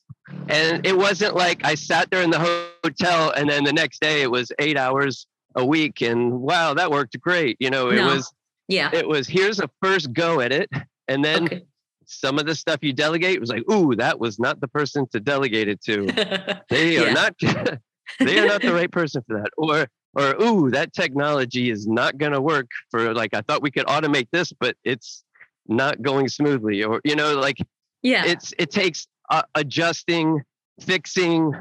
and 0.49 0.87
it 0.87 0.97
wasn't 0.97 1.35
like 1.45 1.59
I 1.65 1.75
sat 1.91 2.05
there 2.11 2.23
in 2.23 2.31
the 2.31 2.43
hotel 2.85 3.33
and 3.37 3.51
then 3.51 3.63
the 3.65 3.73
next 3.83 4.01
day 4.01 4.23
it 4.23 4.31
was 4.31 4.47
eight 4.65 4.79
hours 4.85 5.27
a 5.57 5.65
week 5.75 5.97
and 6.03 6.19
wow 6.51 6.69
that 6.75 6.89
worked 6.97 7.15
great 7.21 7.57
you 7.65 7.71
know 7.75 7.85
it 7.91 7.97
No. 7.97 8.15
was 8.15 8.25
Yeah. 8.71 8.91
it 8.95 9.07
was 9.07 9.29
here's 9.29 9.61
a 9.61 9.69
first 9.83 10.13
go 10.13 10.41
at 10.41 10.53
it 10.53 10.71
and 11.09 11.25
then 11.25 11.45
Okay. 11.45 11.63
some 12.07 12.39
of 12.39 12.47
the 12.47 12.55
stuff 12.55 12.79
you 12.83 12.93
delegate 12.93 13.41
was 13.41 13.51
like 13.51 13.69
ooh 13.71 13.95
that 13.97 14.19
was 14.19 14.39
not 14.39 14.61
the 14.61 14.69
person 14.69 15.07
to 15.13 15.21
delegate 15.21 15.69
it 15.69 15.83
to 15.83 16.07
they 16.71 16.99
are 16.99 17.13
not 17.13 17.35
they 18.21 18.39
are 18.39 18.47
not 18.47 18.63
the 18.63 18.73
right 18.73 18.91
person 18.91 19.23
for 19.27 19.39
that 19.39 19.51
or 19.59 19.87
or 20.15 20.43
ooh 20.43 20.71
that 20.71 20.93
technology 20.93 21.71
is 21.71 21.87
not 21.87 22.17
going 22.19 22.33
to 22.33 22.41
work 22.41 22.67
for 22.91 23.13
like 23.15 23.35
I 23.35 23.43
thought 23.43 23.63
we 23.63 23.71
could 23.71 23.87
automate 23.87 24.29
this 24.33 24.53
but 24.59 24.77
it's 24.85 25.25
not 25.69 26.03
going 26.03 26.29
smoothly 26.29 26.83
or 26.83 27.01
you 27.05 27.15
know 27.17 27.39
like 27.39 27.59
yeah. 28.03 28.25
it's 28.25 28.53
it 28.59 28.71
takes 28.71 29.07
uh, 29.31 29.43
adjusting 29.55 30.43
fixing 30.81 31.53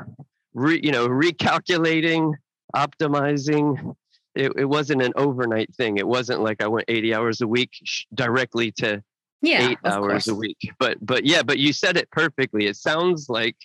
re, 0.54 0.80
you 0.82 0.92
know 0.92 1.08
recalculating 1.08 2.34
optimizing 2.76 3.96
it, 4.40 4.54
it 4.56 4.66
wasn't 4.66 5.02
an 5.02 5.14
overnight 5.16 5.74
thing. 5.76 5.98
It 5.98 6.08
wasn't 6.08 6.42
like 6.42 6.64
I 6.64 6.68
went 6.68 6.86
80 6.88 7.14
hours 7.14 7.42
a 7.42 7.48
week 7.48 7.72
sh- 7.84 8.06
directly 8.14 8.72
to 8.74 9.04
yeah, 9.42 9.70
eight 9.70 9.78
hours 9.86 10.26
course. 10.26 10.28
a 10.28 10.36
week. 10.36 10.58
But 10.80 10.98
but 11.02 11.26
yeah, 11.26 11.44
but 11.44 11.60
you 11.60 11.74
said 11.74 11.98
it 11.98 12.10
perfectly. 12.12 12.66
It 12.66 12.76
sounds 12.76 13.30
like 13.30 13.56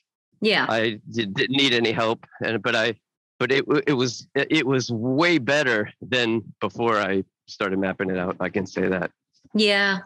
yeah, 0.40 0.66
I 0.69 1.00
did, 1.11 1.35
didn't 1.35 1.57
need 1.57 1.73
any 1.73 1.93
help, 1.93 2.26
and 2.45 2.62
but 2.62 2.76
I 2.76 2.95
but 3.38 3.50
it 3.50 3.64
it 3.87 3.95
was 3.95 4.26
it 4.35 4.66
was 4.66 4.90
way 4.90 5.38
better 5.38 5.90
than 6.00 6.43
before 6.61 6.99
I 6.99 7.25
started 7.47 7.78
mapping 7.78 8.11
it 8.11 8.19
out. 8.19 8.37
I 8.40 8.49
can 8.49 8.66
say 8.66 8.88
that. 8.88 9.11
yeah. 9.54 9.99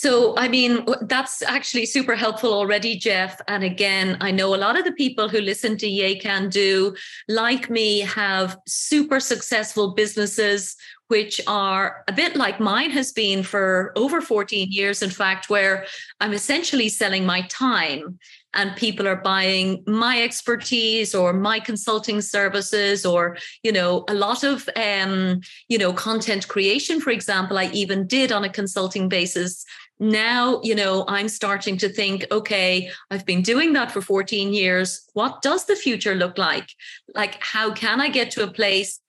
So, 0.00 0.36
I 0.36 0.46
mean, 0.46 0.86
that's 1.00 1.42
actually 1.42 1.84
super 1.84 2.14
helpful 2.14 2.54
already, 2.54 2.94
Jeff. 2.94 3.40
And 3.48 3.64
again, 3.64 4.16
I 4.20 4.30
know 4.30 4.54
a 4.54 4.62
lot 4.64 4.78
of 4.78 4.84
the 4.84 4.92
people 4.92 5.28
who 5.28 5.40
listen 5.40 5.76
to 5.78 5.88
Yay 5.88 6.20
Can 6.20 6.50
Do, 6.50 6.94
like 7.26 7.68
me, 7.68 7.98
have 8.02 8.60
super 8.64 9.18
successful 9.18 9.94
businesses, 9.94 10.76
which 11.08 11.40
are 11.48 12.04
a 12.06 12.12
bit 12.12 12.36
like 12.36 12.60
mine 12.60 12.90
has 12.90 13.10
been 13.10 13.42
for 13.42 13.92
over 13.96 14.20
14 14.20 14.70
years, 14.70 15.02
in 15.02 15.10
fact, 15.10 15.50
where 15.50 15.84
I'm 16.20 16.32
essentially 16.32 16.90
selling 16.90 17.26
my 17.26 17.42
time 17.48 18.20
and 18.54 18.74
people 18.76 19.06
are 19.06 19.16
buying 19.16 19.82
my 19.86 20.22
expertise 20.22 21.14
or 21.14 21.32
my 21.32 21.60
consulting 21.60 22.20
services 22.20 23.04
or 23.04 23.36
you 23.62 23.70
know 23.70 24.04
a 24.08 24.14
lot 24.14 24.42
of 24.42 24.68
um, 24.76 25.40
you 25.68 25.78
know 25.78 25.92
content 25.92 26.48
creation 26.48 27.00
for 27.00 27.10
example 27.10 27.58
i 27.58 27.66
even 27.72 28.06
did 28.06 28.32
on 28.32 28.44
a 28.44 28.48
consulting 28.48 29.08
basis 29.08 29.64
now 30.00 30.60
you 30.62 30.74
know 30.74 31.04
i'm 31.08 31.28
starting 31.28 31.76
to 31.76 31.88
think 31.88 32.24
okay 32.30 32.90
i've 33.10 33.26
been 33.26 33.42
doing 33.42 33.72
that 33.72 33.90
for 33.90 34.00
14 34.00 34.52
years 34.52 35.08
what 35.14 35.42
does 35.42 35.66
the 35.66 35.76
future 35.76 36.14
look 36.14 36.38
like 36.38 36.68
like 37.14 37.36
how 37.40 37.72
can 37.72 38.00
i 38.00 38.08
get 38.08 38.30
to 38.30 38.44
a 38.44 38.52
place 38.52 39.00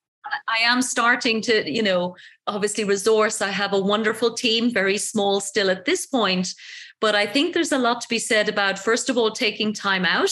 i 0.48 0.58
am 0.64 0.82
starting 0.82 1.42
to 1.42 1.72
you 1.72 1.84
know 1.84 2.16
obviously 2.48 2.84
resource 2.84 3.42
i 3.42 3.50
have 3.50 3.74
a 3.74 3.80
wonderful 3.80 4.34
team 4.34 4.74
very 4.74 4.98
small 4.98 5.40
still 5.40 5.70
at 5.70 5.86
this 5.86 6.06
point 6.06 6.54
but 7.02 7.16
I 7.16 7.26
think 7.26 7.54
there's 7.54 7.72
a 7.72 7.78
lot 7.78 8.02
to 8.02 8.08
be 8.10 8.20
said 8.20 8.50
about, 8.50 8.78
first 8.78 9.10
of 9.10 9.18
all, 9.18 9.32
taking 9.32 9.74
time 9.74 10.06
out. 10.06 10.32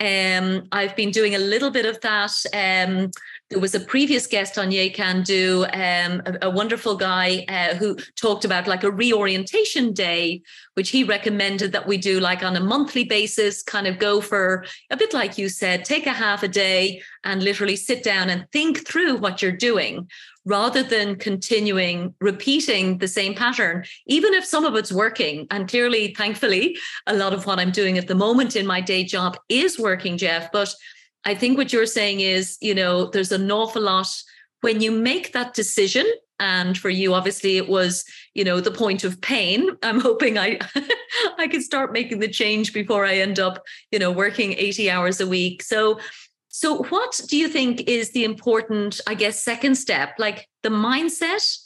Um, 0.00 0.68
I've 0.72 0.96
been 0.96 1.10
doing 1.10 1.34
a 1.34 1.38
little 1.38 1.70
bit 1.70 1.86
of 1.86 2.00
that. 2.02 2.32
Um, 2.52 3.10
there 3.50 3.60
was 3.60 3.74
a 3.74 3.80
previous 3.80 4.26
guest 4.26 4.58
on 4.58 4.70
Yay 4.70 4.88
Can 4.88 5.22
Do, 5.22 5.64
um, 5.72 6.22
a, 6.24 6.38
a, 6.42 6.50
wonderful 6.50 6.96
guy 6.96 7.44
uh, 7.48 7.74
who 7.74 7.96
talked 8.16 8.44
about 8.44 8.66
like 8.66 8.84
a 8.84 8.90
reorientation 8.90 9.92
day, 9.92 10.42
which 10.74 10.90
he 10.90 11.04
recommended 11.04 11.70
that 11.72 11.86
we 11.86 11.98
do 11.98 12.20
like 12.20 12.42
on 12.42 12.56
a 12.56 12.60
monthly 12.60 13.04
basis, 13.04 13.62
kind 13.62 13.86
of 13.86 13.98
go 13.98 14.20
for 14.22 14.64
a 14.90 14.96
bit 14.96 15.12
like 15.12 15.36
you 15.36 15.50
said, 15.50 15.84
take 15.84 16.06
a 16.06 16.12
half 16.12 16.42
a 16.42 16.48
day 16.48 17.02
and 17.22 17.42
literally 17.42 17.76
sit 17.76 18.02
down 18.02 18.30
and 18.30 18.46
think 18.50 18.86
through 18.86 19.18
what 19.18 19.42
you're 19.42 19.52
doing 19.52 20.08
rather 20.46 20.82
than 20.82 21.16
continuing 21.16 22.14
repeating 22.20 22.98
the 22.98 23.08
same 23.08 23.34
pattern, 23.34 23.84
even 24.06 24.34
if 24.34 24.44
some 24.44 24.64
of 24.64 24.74
it's 24.74 24.92
working. 24.92 25.46
And 25.50 25.68
clearly, 25.68 26.14
thankfully, 26.14 26.76
a 27.06 27.14
lot 27.14 27.32
of 27.32 27.46
what 27.46 27.58
I'm 27.58 27.70
doing 27.70 27.98
at 27.98 28.08
the 28.08 28.14
moment 28.14 28.56
in 28.56 28.66
my 28.66 28.80
day 28.80 29.04
job 29.04 29.36
is 29.48 29.78
working, 29.78 30.18
Jeff. 30.18 30.50
But 30.52 30.74
I 31.24 31.34
think 31.34 31.56
what 31.56 31.72
you're 31.72 31.86
saying 31.86 32.20
is, 32.20 32.58
you 32.60 32.74
know, 32.74 33.06
there's 33.06 33.32
an 33.32 33.50
awful 33.50 33.82
lot 33.82 34.08
when 34.60 34.80
you 34.80 34.90
make 34.90 35.32
that 35.32 35.54
decision. 35.54 36.06
And 36.40 36.76
for 36.76 36.90
you, 36.90 37.14
obviously, 37.14 37.56
it 37.56 37.68
was, 37.68 38.04
you 38.34 38.44
know, 38.44 38.60
the 38.60 38.70
point 38.70 39.04
of 39.04 39.20
pain. 39.20 39.70
I'm 39.82 40.00
hoping 40.00 40.36
I 40.36 40.58
I 41.38 41.46
can 41.46 41.62
start 41.62 41.92
making 41.92 42.18
the 42.18 42.28
change 42.28 42.72
before 42.72 43.06
I 43.06 43.18
end 43.18 43.38
up, 43.38 43.62
you 43.92 43.98
know, 43.98 44.10
working 44.10 44.52
80 44.54 44.90
hours 44.90 45.20
a 45.20 45.26
week. 45.26 45.62
So 45.62 46.00
so, 46.56 46.84
what 46.84 47.20
do 47.26 47.36
you 47.36 47.48
think 47.48 47.88
is 47.88 48.12
the 48.12 48.22
important, 48.22 49.00
I 49.08 49.14
guess, 49.14 49.42
second 49.42 49.74
step, 49.74 50.14
like 50.18 50.48
the 50.62 50.68
mindset? 50.68 51.58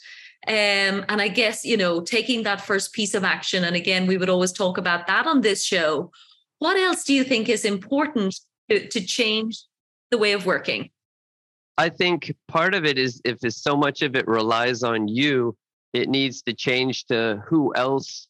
Um, 0.47 1.05
and 1.07 1.21
I 1.21 1.27
guess, 1.27 1.63
you 1.63 1.77
know, 1.77 2.01
taking 2.01 2.41
that 2.43 2.61
first 2.61 2.91
piece 2.91 3.13
of 3.13 3.23
action. 3.23 3.63
And 3.63 3.75
again, 3.75 4.07
we 4.07 4.17
would 4.17 4.29
always 4.29 4.51
talk 4.51 4.79
about 4.79 5.05
that 5.05 5.27
on 5.27 5.41
this 5.41 5.63
show. 5.63 6.11
What 6.57 6.75
else 6.75 7.03
do 7.03 7.13
you 7.13 7.23
think 7.23 7.49
is 7.49 7.65
important 7.65 8.39
to, 8.69 8.87
to 8.87 9.01
change 9.01 9.63
the 10.11 10.17
way 10.17 10.33
of 10.33 10.45
working? 10.45 10.89
I 11.77 11.89
think 11.89 12.35
part 12.47 12.73
of 12.73 12.85
it 12.85 12.97
is 12.97 13.21
if 13.23 13.37
so 13.53 13.77
much 13.77 14.01
of 14.01 14.15
it 14.15 14.27
relies 14.27 14.83
on 14.83 15.07
you, 15.07 15.55
it 15.93 16.09
needs 16.09 16.41
to 16.43 16.53
change 16.53 17.05
to 17.05 17.41
who 17.47 17.73
else 17.75 18.27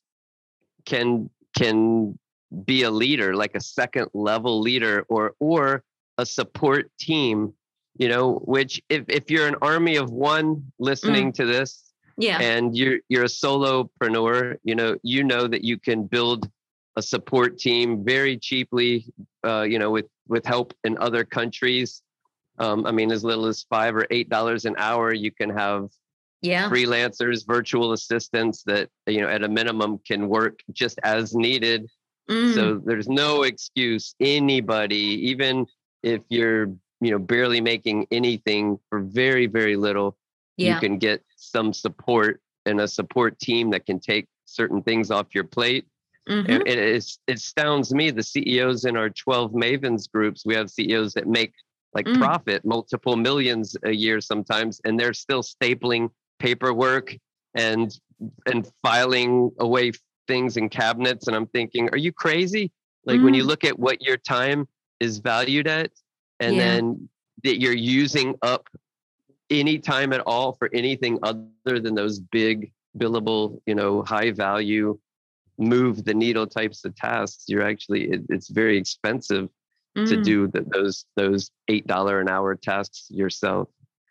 can 0.85 1.29
can 1.57 2.17
be 2.65 2.83
a 2.83 2.91
leader, 2.91 3.35
like 3.35 3.55
a 3.55 3.61
second 3.61 4.07
level 4.13 4.59
leader, 4.61 5.05
or 5.09 5.33
or 5.39 5.83
a 6.17 6.25
support 6.25 6.91
team 6.99 7.53
you 7.99 8.07
know 8.07 8.35
which 8.45 8.81
if, 8.89 9.03
if 9.07 9.29
you're 9.29 9.47
an 9.47 9.55
army 9.61 9.97
of 9.97 10.09
one 10.09 10.63
listening 10.79 11.31
mm. 11.31 11.35
to 11.35 11.45
this 11.45 11.93
yeah 12.17 12.39
and 12.39 12.75
you're 12.75 12.99
you're 13.09 13.25
a 13.25 13.27
solopreneur 13.27 14.57
you 14.63 14.73
know 14.73 14.97
you 15.03 15.23
know 15.23 15.47
that 15.47 15.63
you 15.63 15.77
can 15.77 16.05
build 16.05 16.49
a 16.95 17.01
support 17.01 17.59
team 17.59 18.03
very 18.03 18.37
cheaply 18.37 19.05
uh, 19.45 19.61
you 19.61 19.79
know 19.79 19.91
with 19.91 20.05
with 20.27 20.45
help 20.45 20.73
in 20.83 20.97
other 20.97 21.23
countries 21.23 22.01
um, 22.59 22.85
i 22.85 22.91
mean 22.91 23.11
as 23.11 23.23
little 23.23 23.45
as 23.45 23.65
five 23.69 23.95
or 23.95 24.05
eight 24.11 24.29
dollars 24.29 24.65
an 24.65 24.75
hour 24.77 25.13
you 25.13 25.31
can 25.31 25.49
have 25.49 25.89
yeah 26.41 26.69
freelancers 26.69 27.45
virtual 27.45 27.93
assistants 27.93 28.63
that 28.63 28.89
you 29.07 29.21
know 29.21 29.27
at 29.27 29.43
a 29.43 29.49
minimum 29.49 29.99
can 30.05 30.27
work 30.27 30.59
just 30.71 30.99
as 31.03 31.33
needed 31.33 31.89
mm. 32.29 32.53
so 32.53 32.81
there's 32.85 33.09
no 33.09 33.43
excuse 33.43 34.15
anybody 34.19 34.95
even 35.29 35.65
if 36.03 36.21
you're 36.29 36.67
you 37.01 37.11
know 37.11 37.19
barely 37.19 37.61
making 37.61 38.07
anything 38.11 38.79
for 38.89 39.01
very 39.01 39.47
very 39.47 39.75
little 39.75 40.17
yeah. 40.57 40.75
you 40.75 40.79
can 40.79 40.97
get 40.97 41.23
some 41.35 41.73
support 41.73 42.41
and 42.65 42.81
a 42.81 42.87
support 42.87 43.39
team 43.39 43.69
that 43.71 43.85
can 43.85 43.99
take 43.99 44.27
certain 44.45 44.81
things 44.81 45.11
off 45.11 45.27
your 45.33 45.43
plate 45.43 45.85
mm-hmm. 46.29 46.51
and 46.51 46.67
it, 46.67 46.77
it 46.77 47.17
astounds 47.27 47.93
me 47.93 48.11
the 48.11 48.23
ceos 48.23 48.85
in 48.85 48.95
our 48.95 49.09
12 49.09 49.51
mavens 49.51 50.09
groups 50.11 50.45
we 50.45 50.55
have 50.55 50.69
ceos 50.69 51.13
that 51.13 51.27
make 51.27 51.53
like 51.93 52.05
mm. 52.05 52.17
profit 52.17 52.63
multiple 52.63 53.15
millions 53.15 53.75
a 53.83 53.91
year 53.91 54.21
sometimes 54.21 54.79
and 54.85 54.99
they're 54.99 55.13
still 55.13 55.41
stapling 55.41 56.09
paperwork 56.39 57.15
and 57.55 57.99
and 58.45 58.69
filing 58.83 59.51
away 59.59 59.91
things 60.27 60.57
in 60.57 60.69
cabinets 60.69 61.27
and 61.27 61.35
i'm 61.35 61.47
thinking 61.47 61.89
are 61.91 61.97
you 61.97 62.11
crazy 62.11 62.71
like 63.05 63.19
mm. 63.19 63.23
when 63.25 63.33
you 63.33 63.43
mm. 63.43 63.47
look 63.47 63.63
at 63.63 63.77
what 63.77 64.01
your 64.01 64.17
time 64.17 64.67
is 64.99 65.17
valued 65.17 65.67
at 65.67 65.91
and 66.39 66.55
yeah. 66.55 66.63
then 66.63 67.09
that 67.43 67.59
you're 67.59 67.73
using 67.73 68.35
up 68.41 68.67
any 69.49 69.79
time 69.79 70.13
at 70.13 70.21
all 70.21 70.53
for 70.53 70.69
anything 70.73 71.17
other 71.23 71.79
than 71.79 71.95
those 71.95 72.19
big 72.19 72.71
billable 72.97 73.59
you 73.65 73.73
know 73.73 74.03
high 74.03 74.31
value 74.31 74.97
move 75.59 76.05
the 76.05 76.13
needle 76.13 76.47
types 76.47 76.85
of 76.85 76.95
tasks 76.95 77.45
you're 77.47 77.67
actually 77.67 78.11
it, 78.11 78.21
it's 78.29 78.49
very 78.49 78.77
expensive 78.77 79.49
mm. 79.97 80.07
to 80.07 80.21
do 80.21 80.47
the, 80.47 80.65
those 80.71 81.05
those 81.15 81.51
eight 81.67 81.85
dollar 81.87 82.19
an 82.21 82.29
hour 82.29 82.55
tasks 82.55 83.07
yourself 83.09 83.67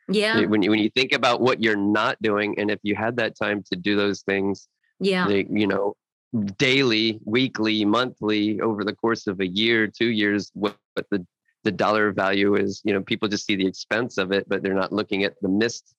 yeah 0.08 0.44
when 0.46 0.62
you 0.62 0.70
when 0.70 0.78
you 0.78 0.90
think 0.90 1.12
about 1.12 1.40
what 1.40 1.62
you're 1.62 1.76
not 1.76 2.20
doing 2.22 2.58
and 2.58 2.70
if 2.70 2.78
you 2.82 2.94
had 2.94 3.16
that 3.16 3.36
time 3.36 3.62
to 3.62 3.76
do 3.76 3.96
those 3.96 4.22
things 4.22 4.68
yeah 5.00 5.26
they, 5.26 5.46
you 5.50 5.66
know 5.66 5.94
daily, 6.56 7.20
weekly, 7.24 7.84
monthly 7.84 8.60
over 8.60 8.84
the 8.84 8.94
course 8.94 9.26
of 9.26 9.40
a 9.40 9.46
year, 9.46 9.86
two 9.86 10.08
years, 10.08 10.50
what, 10.54 10.76
what 10.94 11.06
the 11.10 11.26
the 11.64 11.72
dollar 11.72 12.12
value 12.12 12.54
is. 12.54 12.80
You 12.84 12.94
know, 12.94 13.02
people 13.02 13.28
just 13.28 13.46
see 13.46 13.56
the 13.56 13.66
expense 13.66 14.16
of 14.16 14.32
it, 14.32 14.48
but 14.48 14.62
they're 14.62 14.74
not 14.74 14.92
looking 14.92 15.24
at 15.24 15.34
the 15.42 15.48
missed 15.48 15.94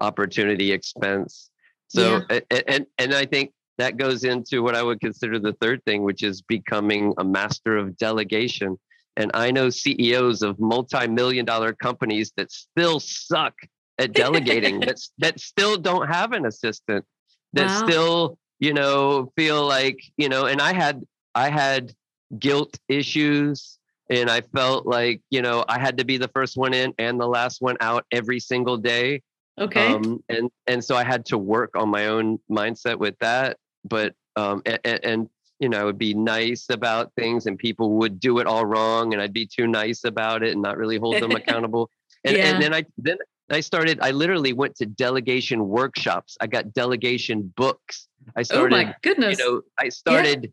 opportunity 0.00 0.72
expense. 0.72 1.50
So, 1.88 2.22
yeah. 2.30 2.40
and 2.66 2.86
and 2.98 3.14
I 3.14 3.26
think 3.26 3.52
that 3.78 3.96
goes 3.96 4.24
into 4.24 4.62
what 4.62 4.74
I 4.74 4.82
would 4.82 5.00
consider 5.00 5.38
the 5.38 5.54
third 5.54 5.84
thing, 5.84 6.02
which 6.02 6.22
is 6.22 6.42
becoming 6.42 7.14
a 7.18 7.24
master 7.24 7.76
of 7.76 7.96
delegation. 7.96 8.78
And 9.16 9.30
I 9.34 9.50
know 9.50 9.70
CEOs 9.70 10.42
of 10.42 10.58
multi-million 10.58 11.44
dollar 11.44 11.72
companies 11.72 12.32
that 12.36 12.50
still 12.50 13.00
suck 13.00 13.54
at 13.98 14.12
delegating, 14.12 14.80
that 14.86 14.98
that 15.18 15.40
still 15.40 15.76
don't 15.76 16.08
have 16.08 16.32
an 16.32 16.46
assistant, 16.46 17.04
that 17.52 17.66
wow. 17.66 17.86
still 17.86 18.38
you 18.60 18.72
know 18.72 19.32
feel 19.36 19.66
like 19.66 20.00
you 20.16 20.28
know 20.28 20.46
and 20.46 20.60
i 20.60 20.72
had 20.72 21.02
i 21.34 21.48
had 21.48 21.92
guilt 22.38 22.78
issues 22.88 23.78
and 24.10 24.30
i 24.30 24.40
felt 24.40 24.86
like 24.86 25.20
you 25.30 25.42
know 25.42 25.64
i 25.68 25.78
had 25.78 25.98
to 25.98 26.04
be 26.04 26.16
the 26.16 26.28
first 26.28 26.56
one 26.56 26.72
in 26.74 26.94
and 26.98 27.20
the 27.20 27.26
last 27.26 27.60
one 27.60 27.76
out 27.80 28.04
every 28.10 28.40
single 28.40 28.76
day 28.76 29.22
okay 29.58 29.92
um, 29.92 30.22
and 30.28 30.50
and 30.66 30.84
so 30.84 30.96
i 30.96 31.04
had 31.04 31.24
to 31.26 31.38
work 31.38 31.70
on 31.76 31.88
my 31.88 32.06
own 32.06 32.38
mindset 32.50 32.98
with 32.98 33.16
that 33.18 33.56
but 33.84 34.14
um 34.36 34.62
and, 34.66 35.04
and 35.04 35.28
you 35.60 35.68
know 35.68 35.80
i 35.80 35.84
would 35.84 35.98
be 35.98 36.14
nice 36.14 36.66
about 36.70 37.12
things 37.14 37.46
and 37.46 37.58
people 37.58 37.92
would 37.92 38.18
do 38.18 38.38
it 38.38 38.46
all 38.46 38.66
wrong 38.66 39.12
and 39.12 39.22
i'd 39.22 39.32
be 39.32 39.46
too 39.46 39.66
nice 39.66 40.04
about 40.04 40.42
it 40.42 40.52
and 40.52 40.62
not 40.62 40.76
really 40.76 40.98
hold 40.98 41.20
them 41.22 41.30
accountable 41.42 41.90
and, 42.24 42.36
yeah. 42.36 42.46
and 42.46 42.62
then 42.62 42.74
i 42.74 42.84
then 42.98 43.16
I 43.50 43.60
started, 43.60 43.98
I 44.00 44.10
literally 44.10 44.52
went 44.52 44.76
to 44.76 44.86
delegation 44.86 45.68
workshops. 45.68 46.36
I 46.40 46.46
got 46.46 46.72
delegation 46.72 47.52
books. 47.56 48.08
I 48.36 48.42
started, 48.42 48.74
oh 48.74 48.84
my 48.84 48.94
goodness. 49.02 49.38
You 49.38 49.44
know, 49.44 49.62
I 49.78 49.90
started 49.90 50.44
yeah. 50.44 50.50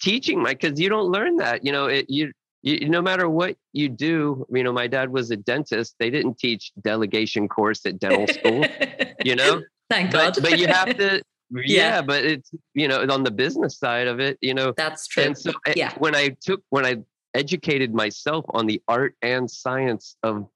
teaching 0.00 0.42
my, 0.42 0.54
cause 0.54 0.78
you 0.78 0.88
don't 0.88 1.10
learn 1.10 1.36
that, 1.36 1.64
you 1.64 1.72
know, 1.72 1.86
it, 1.86 2.06
you, 2.10 2.32
you, 2.62 2.88
no 2.88 3.00
matter 3.00 3.28
what 3.28 3.56
you 3.72 3.88
do, 3.88 4.46
you 4.50 4.62
know, 4.62 4.72
my 4.72 4.86
dad 4.86 5.10
was 5.10 5.30
a 5.30 5.36
dentist. 5.36 5.94
They 5.98 6.10
didn't 6.10 6.38
teach 6.38 6.72
delegation 6.82 7.48
course 7.48 7.84
at 7.86 7.98
dental 7.98 8.26
school, 8.26 8.66
you 9.24 9.36
know. 9.36 9.62
Thank 9.90 10.12
but, 10.12 10.34
God. 10.34 10.42
but 10.42 10.58
you 10.58 10.66
have 10.66 10.96
to, 10.96 11.22
yeah, 11.50 11.62
Yeah. 11.96 12.02
But 12.02 12.24
it's 12.24 12.50
you 12.74 12.88
know 12.88 13.04
on 13.08 13.22
the 13.24 13.30
business 13.30 13.78
side 13.78 14.06
of 14.06 14.20
it, 14.20 14.38
you 14.40 14.54
know. 14.54 14.72
That's 14.76 15.06
true. 15.06 15.24
And 15.24 15.36
so 15.38 15.52
eh, 15.66 15.74
Yeah. 15.76 15.94
when 15.98 16.14
I 16.14 16.36
took 16.40 16.62
when 16.70 16.84
I 16.86 16.96
educated 17.34 17.92
myself 17.94 18.44
on 18.50 18.66
the 18.66 18.80
art 18.88 19.14
and 19.22 19.50
science 19.50 20.16
of 20.22 20.46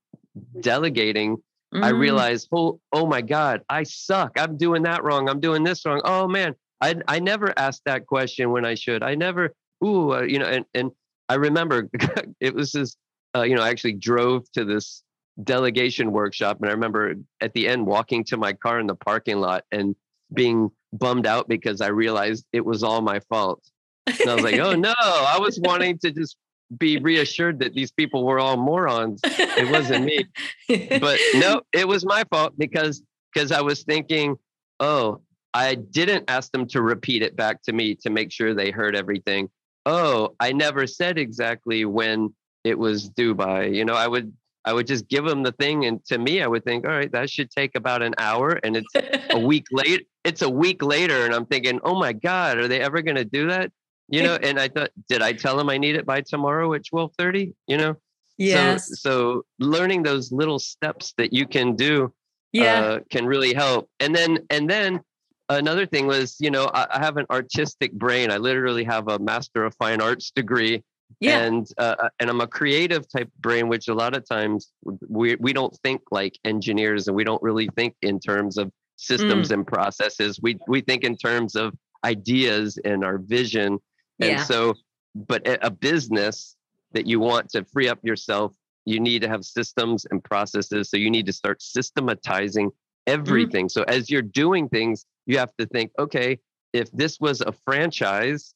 delegating, 0.61 1.37
I 1.75 1.93
Mm. 1.93 1.99
realized, 1.99 2.49
oh, 2.53 2.81
oh 2.93 3.07
my 3.07 3.21
God, 3.21 3.63
I 3.69 3.83
suck. 3.83 4.39
I'm 4.39 4.57
doing 4.57 4.83
that 4.85 5.05
wrong. 5.05 5.29
I'm 5.29 5.41
doing 5.41 5.65
this 5.65 5.85
wrong. 5.85 6.01
Oh 6.05 6.27
man, 6.27 6.55
I 6.81 6.95
I 7.07 7.19
never 7.19 7.53
asked 7.59 7.83
that 7.85 8.07
question 8.07 8.51
when 8.51 8.65
I 8.65 8.75
should. 8.75 9.03
I 9.03 9.15
never, 9.17 9.55
ooh, 9.85 10.15
uh, 10.15 10.23
you 10.23 10.39
know, 10.39 10.47
and 10.47 10.65
and 10.75 10.91
I 11.29 11.35
remember 11.35 11.91
it 12.41 12.55
was 12.55 12.73
this, 12.73 12.97
uh, 13.37 13.43
you 13.43 13.55
know, 13.55 13.63
I 13.63 13.69
actually 13.69 13.93
drove 13.95 14.51
to 14.53 14.65
this 14.65 15.03
delegation 15.45 16.11
workshop, 16.11 16.59
and 16.61 16.71
I 16.71 16.73
remember 16.73 17.17
at 17.43 17.53
the 17.53 17.69
end 17.69 17.87
walking 17.87 18.25
to 18.25 18.37
my 18.39 18.55
car 18.55 18.81
in 18.81 18.87
the 18.87 18.95
parking 18.97 19.39
lot 19.39 19.65
and 19.71 19.95
being 20.33 20.71
bummed 20.93 21.27
out 21.27 21.49
because 21.49 21.81
I 21.81 21.89
realized 21.89 22.45
it 22.53 22.65
was 22.65 22.83
all 22.83 23.01
my 23.01 23.21
fault. 23.21 23.63
And 24.07 24.31
I 24.31 24.35
was 24.35 24.45
like, 24.45 24.59
oh 24.59 24.73
no, 24.75 24.95
I 24.99 25.39
was 25.39 25.61
wanting 25.61 25.99
to 25.99 26.11
just 26.11 26.37
be 26.77 26.99
reassured 26.99 27.61
that 27.61 27.75
these 27.75 27.91
people 27.91 28.25
were 28.25 28.39
all 28.39 28.57
morons. 28.57 29.21
It 29.25 29.71
wasn't 29.71 30.05
me 30.05 30.27
but 31.01 31.19
no, 31.35 31.63
it 31.73 31.89
was 31.89 32.05
my 32.05 32.25
fault 32.31 32.53
because 32.59 33.03
because 33.33 33.53
I 33.53 33.61
was 33.61 33.83
thinking, 33.83 34.37
oh, 34.81 35.21
I 35.55 35.75
didn't 35.75 36.25
ask 36.29 36.51
them 36.53 36.67
to 36.69 36.83
repeat 36.83 37.23
it 37.23 37.37
back 37.37 37.63
to 37.63 37.73
me 37.73 37.95
to 37.97 38.11
make 38.11 38.33
sure 38.33 38.55
they 38.55 38.71
heard 38.71 38.95
everything. 38.95 39.49
Oh, 39.87 40.35
I 40.41 40.53
never 40.53 40.87
said 40.87 41.19
exactly 41.19 41.85
when 41.85 42.35
it 42.65 42.79
was 42.79 43.09
due 43.09 43.35
by. 43.35 43.65
You 43.65 43.85
know, 43.85 43.95
I 43.95 44.07
would 44.07 44.33
I 44.65 44.73
would 44.73 44.87
just 44.87 45.09
give 45.09 45.25
them 45.25 45.43
the 45.43 45.53
thing, 45.53 45.87
and 45.87 46.05
to 46.07 46.19
me, 46.19 46.43
I 46.43 46.47
would 46.47 46.65
think, 46.65 46.85
all 46.85 46.93
right, 46.93 47.11
that 47.13 47.31
should 47.31 47.51
take 47.51 47.75
about 47.75 48.03
an 48.03 48.15
hour, 48.19 48.61
and 48.63 48.77
it's 48.77 49.31
a 49.31 49.39
week 49.47 49.67
late. 49.71 50.07
It's 50.25 50.43
a 50.43 50.51
week 50.51 50.83
later, 50.83 51.25
and 51.25 51.35
I'm 51.35 51.47
thinking, 51.47 51.81
oh 51.85 51.99
my 51.99 52.13
god, 52.13 52.59
are 52.59 52.69
they 52.69 52.81
ever 52.81 53.01
going 53.03 53.17
to 53.17 53.25
do 53.25 53.49
that? 53.49 53.73
You 54.11 54.23
know, 54.23 54.37
and 54.37 54.59
I 54.59 54.69
thought, 54.69 54.91
did 55.09 55.21
I 55.21 55.33
tell 55.33 55.57
them 55.57 55.69
I 55.69 55.77
need 55.77 55.95
it 55.95 56.07
by 56.07 56.23
tomorrow 56.23 56.73
at 56.75 56.87
twelve 56.87 57.13
thirty? 57.19 57.55
You 57.67 57.77
know, 57.77 57.97
yes. 58.39 58.89
so, 58.89 58.95
so 58.95 59.43
learning 59.59 60.03
those 60.03 60.33
little 60.33 60.59
steps 60.59 61.13
that 61.19 61.33
you 61.33 61.47
can 61.47 61.77
do 61.77 62.13
yeah. 62.53 62.81
uh, 62.81 63.01
can 63.11 63.27
really 63.27 63.55
help. 63.55 63.91
And 64.01 64.15
then 64.15 64.39
and 64.51 64.69
then 64.69 65.01
another 65.49 65.87
thing 65.87 66.07
was, 66.07 66.37
you 66.41 66.51
know, 66.51 66.71
I, 66.73 66.87
I 66.95 66.99
have 66.99 67.17
an 67.17 67.27
artistic 67.31 67.93
brain. 67.93 68.31
I 68.31 68.39
literally 68.39 68.85
have 68.85 69.09
a 69.09 69.19
Master 69.19 69.65
of 69.65 69.75
Fine 69.77 70.01
Arts 70.01 70.31
degree, 70.31 70.83
yeah. 71.21 71.41
and 71.41 71.67
uh, 71.79 72.09
and 72.21 72.31
I'm 72.31 72.41
a 72.41 72.47
creative 72.47 73.07
type 73.09 73.31
brain, 73.41 73.69
which 73.69 73.89
a 73.89 73.95
lot 73.95 74.17
of 74.17 74.29
times 74.29 74.73
we 75.09 75.37
we 75.37 75.53
don't 75.53 75.77
think 75.83 76.03
like 76.11 76.39
engineers, 76.45 77.09
and 77.09 77.17
we 77.17 77.25
don't 77.25 77.43
really 77.43 77.69
think 77.77 77.95
in 78.03 78.21
terms 78.21 78.59
of 78.59 78.71
Mm. 78.99 79.01
systems 79.01 79.51
and 79.53 79.67
processes. 79.67 80.41
We 80.43 80.59
we 80.67 80.81
think 80.81 81.05
in 81.05 81.17
terms 81.17 81.55
of 81.55 81.75
ideas 82.05 82.79
and 82.85 83.05
our 83.05 83.19
vision. 83.19 83.79
And 84.21 84.31
Yeah. 84.31 84.45
so, 84.45 84.75
but 85.15 85.47
a 85.47 85.67
a 85.67 85.71
business 85.71 86.57
that 86.93 87.07
you 87.07 87.21
want 87.21 87.51
to 87.51 87.65
free 87.65 87.89
up 87.89 88.01
yourself, 88.03 88.57
you 88.85 88.99
need 88.99 89.23
to 89.23 89.29
have 89.29 89.45
systems 89.45 90.07
and 90.11 90.23
processes. 90.25 90.91
So 90.91 90.97
you 90.97 91.11
need 91.11 91.27
to 91.27 91.33
start 91.33 91.63
systematizing 91.63 92.71
everything. 93.07 93.69
So 93.69 93.83
as 93.85 94.11
you're 94.11 94.23
doing 94.23 94.69
things, 94.69 95.07
you 95.27 95.39
have 95.39 95.55
to 95.59 95.67
think, 95.67 95.93
okay, 95.99 96.39
if 96.73 96.91
this 96.93 97.21
was 97.21 97.41
a 97.41 97.53
franchise 97.53 98.55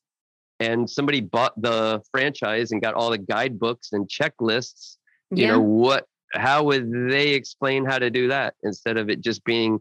and 0.63 0.89
somebody 0.89 1.21
bought 1.21 1.61
the 1.61 2.01
franchise 2.13 2.71
and 2.71 2.81
got 2.81 2.95
all 2.95 3.11
the 3.11 3.19
guidebooks 3.19 3.93
and 3.93 4.09
checklists, 4.09 4.97
you 5.31 5.45
yeah. 5.45 5.53
know, 5.53 5.61
what 5.61 6.07
how 6.35 6.63
would 6.65 6.91
they 7.11 7.31
explain 7.31 7.85
how 7.85 7.99
to 7.99 8.11
do 8.11 8.29
that 8.29 8.55
instead 8.63 8.97
of 8.97 9.11
it 9.11 9.21
just 9.21 9.45
being 9.45 9.79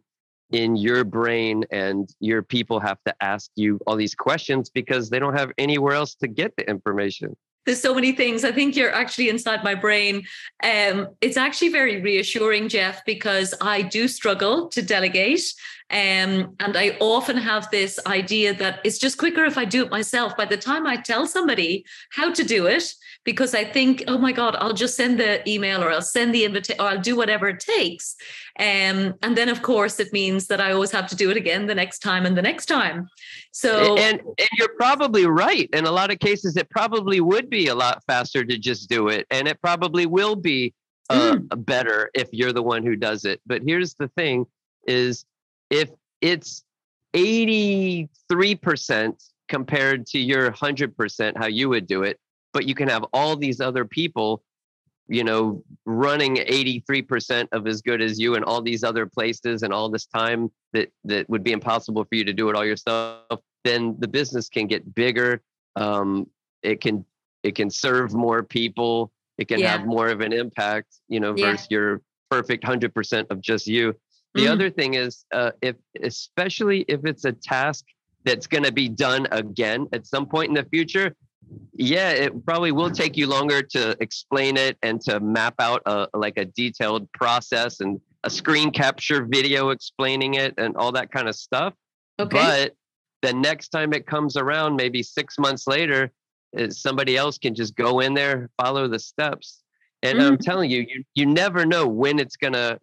in 0.51 0.75
your 0.75 1.05
brain 1.05 1.63
and 1.71 2.09
your 2.19 2.41
people 2.43 2.79
have 2.79 2.97
to 3.05 3.15
ask 3.21 3.49
you 3.55 3.79
all 3.87 3.95
these 3.95 4.15
questions 4.15 4.69
because 4.69 5.09
they 5.09 5.17
don't 5.17 5.37
have 5.37 5.51
anywhere 5.57 5.93
else 5.93 6.15
to 6.15 6.27
get 6.27 6.53
the 6.57 6.69
information. 6.69 7.35
there's 7.65 7.81
so 7.81 7.93
many 7.93 8.11
things. 8.11 8.43
I 8.43 8.51
think 8.51 8.75
you're 8.75 8.93
actually 8.93 9.29
inside 9.29 9.63
my 9.63 9.75
brain. 9.75 10.23
Um, 10.63 11.09
it's 11.21 11.37
actually 11.37 11.69
very 11.69 12.01
reassuring, 12.01 12.69
Jeff, 12.69 13.05
because 13.05 13.53
I 13.61 13.83
do 13.83 14.07
struggle 14.07 14.67
to 14.69 14.81
delegate. 14.81 15.53
Um, 15.91 16.55
and 16.61 16.77
I 16.77 16.95
often 17.01 17.35
have 17.35 17.69
this 17.69 17.99
idea 18.07 18.53
that 18.53 18.79
it's 18.85 18.97
just 18.97 19.17
quicker 19.17 19.43
if 19.43 19.57
I 19.57 19.65
do 19.65 19.83
it 19.83 19.91
myself. 19.91 20.37
By 20.37 20.45
the 20.45 20.55
time 20.55 20.87
I 20.87 20.95
tell 20.95 21.27
somebody 21.27 21.85
how 22.13 22.31
to 22.31 22.43
do 22.45 22.67
it, 22.67 22.93
because 23.25 23.53
I 23.53 23.65
think, 23.65 24.05
oh 24.07 24.17
my 24.17 24.31
God, 24.31 24.55
I'll 24.57 24.73
just 24.73 24.95
send 24.95 25.19
the 25.19 25.47
email 25.49 25.83
or 25.83 25.91
I'll 25.91 26.01
send 26.01 26.33
the 26.33 26.45
invitation 26.45 26.79
or 26.81 26.87
I'll 26.87 27.01
do 27.01 27.17
whatever 27.17 27.49
it 27.49 27.59
takes. 27.59 28.15
Um, 28.57 29.15
and 29.21 29.35
then, 29.35 29.49
of 29.49 29.61
course, 29.61 29.99
it 29.99 30.13
means 30.13 30.47
that 30.47 30.61
I 30.61 30.71
always 30.71 30.91
have 30.91 31.07
to 31.07 31.15
do 31.15 31.29
it 31.29 31.35
again 31.35 31.67
the 31.67 31.75
next 31.75 31.99
time 31.99 32.25
and 32.25 32.37
the 32.37 32.41
next 32.41 32.67
time. 32.67 33.09
So, 33.51 33.97
and, 33.97 34.21
and 34.21 34.49
you're 34.57 34.75
probably 34.77 35.25
right. 35.25 35.69
In 35.73 35.85
a 35.85 35.91
lot 35.91 36.09
of 36.09 36.19
cases, 36.19 36.55
it 36.55 36.69
probably 36.69 37.19
would 37.19 37.49
be 37.49 37.67
a 37.67 37.75
lot 37.75 38.01
faster 38.07 38.45
to 38.45 38.57
just 38.57 38.89
do 38.89 39.09
it. 39.09 39.27
And 39.29 39.45
it 39.45 39.61
probably 39.61 40.05
will 40.05 40.37
be 40.37 40.73
uh, 41.09 41.35
better 41.57 42.09
if 42.13 42.29
you're 42.31 42.53
the 42.53 42.63
one 42.63 42.85
who 42.85 42.95
does 42.95 43.25
it. 43.25 43.41
But 43.45 43.61
here's 43.65 43.95
the 43.95 44.07
thing 44.07 44.45
is 44.87 45.25
if 45.71 45.89
it's 46.21 46.63
83% 47.15 48.07
compared 49.47 50.05
to 50.07 50.19
your 50.19 50.51
100% 50.51 51.37
how 51.37 51.47
you 51.47 51.69
would 51.69 51.87
do 51.87 52.03
it, 52.03 52.19
but 52.53 52.67
you 52.67 52.75
can 52.75 52.87
have 52.87 53.05
all 53.13 53.35
these 53.35 53.59
other 53.59 53.85
people 53.85 54.43
you 55.07 55.23
know 55.23 55.63
running 55.85 56.35
83% 56.37 57.47
of 57.51 57.67
as 57.67 57.81
good 57.81 58.01
as 58.01 58.19
you 58.19 58.35
in 58.35 58.43
all 58.43 58.61
these 58.61 58.83
other 58.83 59.05
places 59.05 59.63
and 59.63 59.73
all 59.73 59.89
this 59.89 60.05
time 60.05 60.49
that 60.73 60.89
that 61.03 61.27
would 61.29 61.43
be 61.43 61.51
impossible 61.51 62.05
for 62.05 62.15
you 62.15 62.23
to 62.23 62.33
do 62.33 62.49
it 62.49 62.55
all 62.55 62.63
yourself 62.63 63.41
then 63.63 63.95
the 63.99 64.07
business 64.07 64.47
can 64.47 64.67
get 64.67 64.95
bigger 64.95 65.41
um, 65.75 66.27
it 66.61 66.79
can 66.81 67.03
it 67.43 67.55
can 67.55 67.69
serve 67.69 68.13
more 68.13 68.41
people 68.43 69.11
it 69.37 69.47
can 69.47 69.59
Yeah. 69.59 69.71
have 69.77 69.85
more 69.85 70.07
of 70.09 70.21
an 70.21 70.31
impact 70.31 70.99
you 71.09 71.19
know 71.19 71.33
Yeah. 71.35 71.51
versus 71.51 71.67
your 71.69 72.01
perfect 72.29 72.63
100% 72.63 73.25
of 73.31 73.41
just 73.41 73.67
you 73.67 73.93
the 74.33 74.45
Mhm. 74.45 74.51
other 74.51 74.69
thing 74.69 74.93
is 74.93 75.25
uh, 75.33 75.51
if 75.61 75.75
especially 76.01 76.85
if 76.87 77.05
it's 77.05 77.25
a 77.25 77.31
task 77.31 77.85
that's 78.23 78.47
going 78.47 78.63
to 78.63 78.71
be 78.71 78.87
done 78.87 79.27
again 79.31 79.87
at 79.93 80.05
some 80.05 80.25
point 80.25 80.49
in 80.49 80.53
the 80.55 80.65
future 80.65 81.15
yeah 81.73 82.11
it 82.11 82.45
probably 82.45 82.71
will 82.71 82.91
take 82.91 83.17
you 83.17 83.27
longer 83.27 83.61
to 83.61 83.95
explain 83.99 84.55
it 84.57 84.77
and 84.83 85.01
to 85.01 85.19
map 85.19 85.55
out 85.59 85.81
a 85.85 86.07
like 86.13 86.37
a 86.37 86.45
detailed 86.45 87.11
process 87.11 87.79
and 87.81 87.99
a 88.23 88.29
screen 88.29 88.71
capture 88.71 89.25
video 89.25 89.69
explaining 89.69 90.35
it 90.35 90.53
and 90.57 90.77
all 90.77 90.91
that 90.91 91.11
kind 91.11 91.27
of 91.27 91.35
stuff 91.35 91.73
okay. 92.19 92.37
but 92.37 92.75
the 93.21 93.33
next 93.33 93.69
time 93.69 93.91
it 93.93 94.05
comes 94.05 94.37
around 94.37 94.75
maybe 94.75 95.03
six 95.03 95.37
months 95.37 95.67
later 95.67 96.11
uh, 96.57 96.69
somebody 96.69 97.17
else 97.17 97.37
can 97.37 97.53
just 97.55 97.75
go 97.75 97.99
in 97.99 98.13
there 98.13 98.49
follow 98.61 98.87
the 98.87 98.99
steps 98.99 99.61
and 100.03 100.21
i'm 100.21 100.37
telling 100.37 100.69
you 100.69 100.85
you, 100.87 101.03
you 101.15 101.25
never 101.25 101.65
know 101.65 101.87
when 101.87 102.17
it's 102.19 102.37
going 102.37 102.53
to 102.53 102.79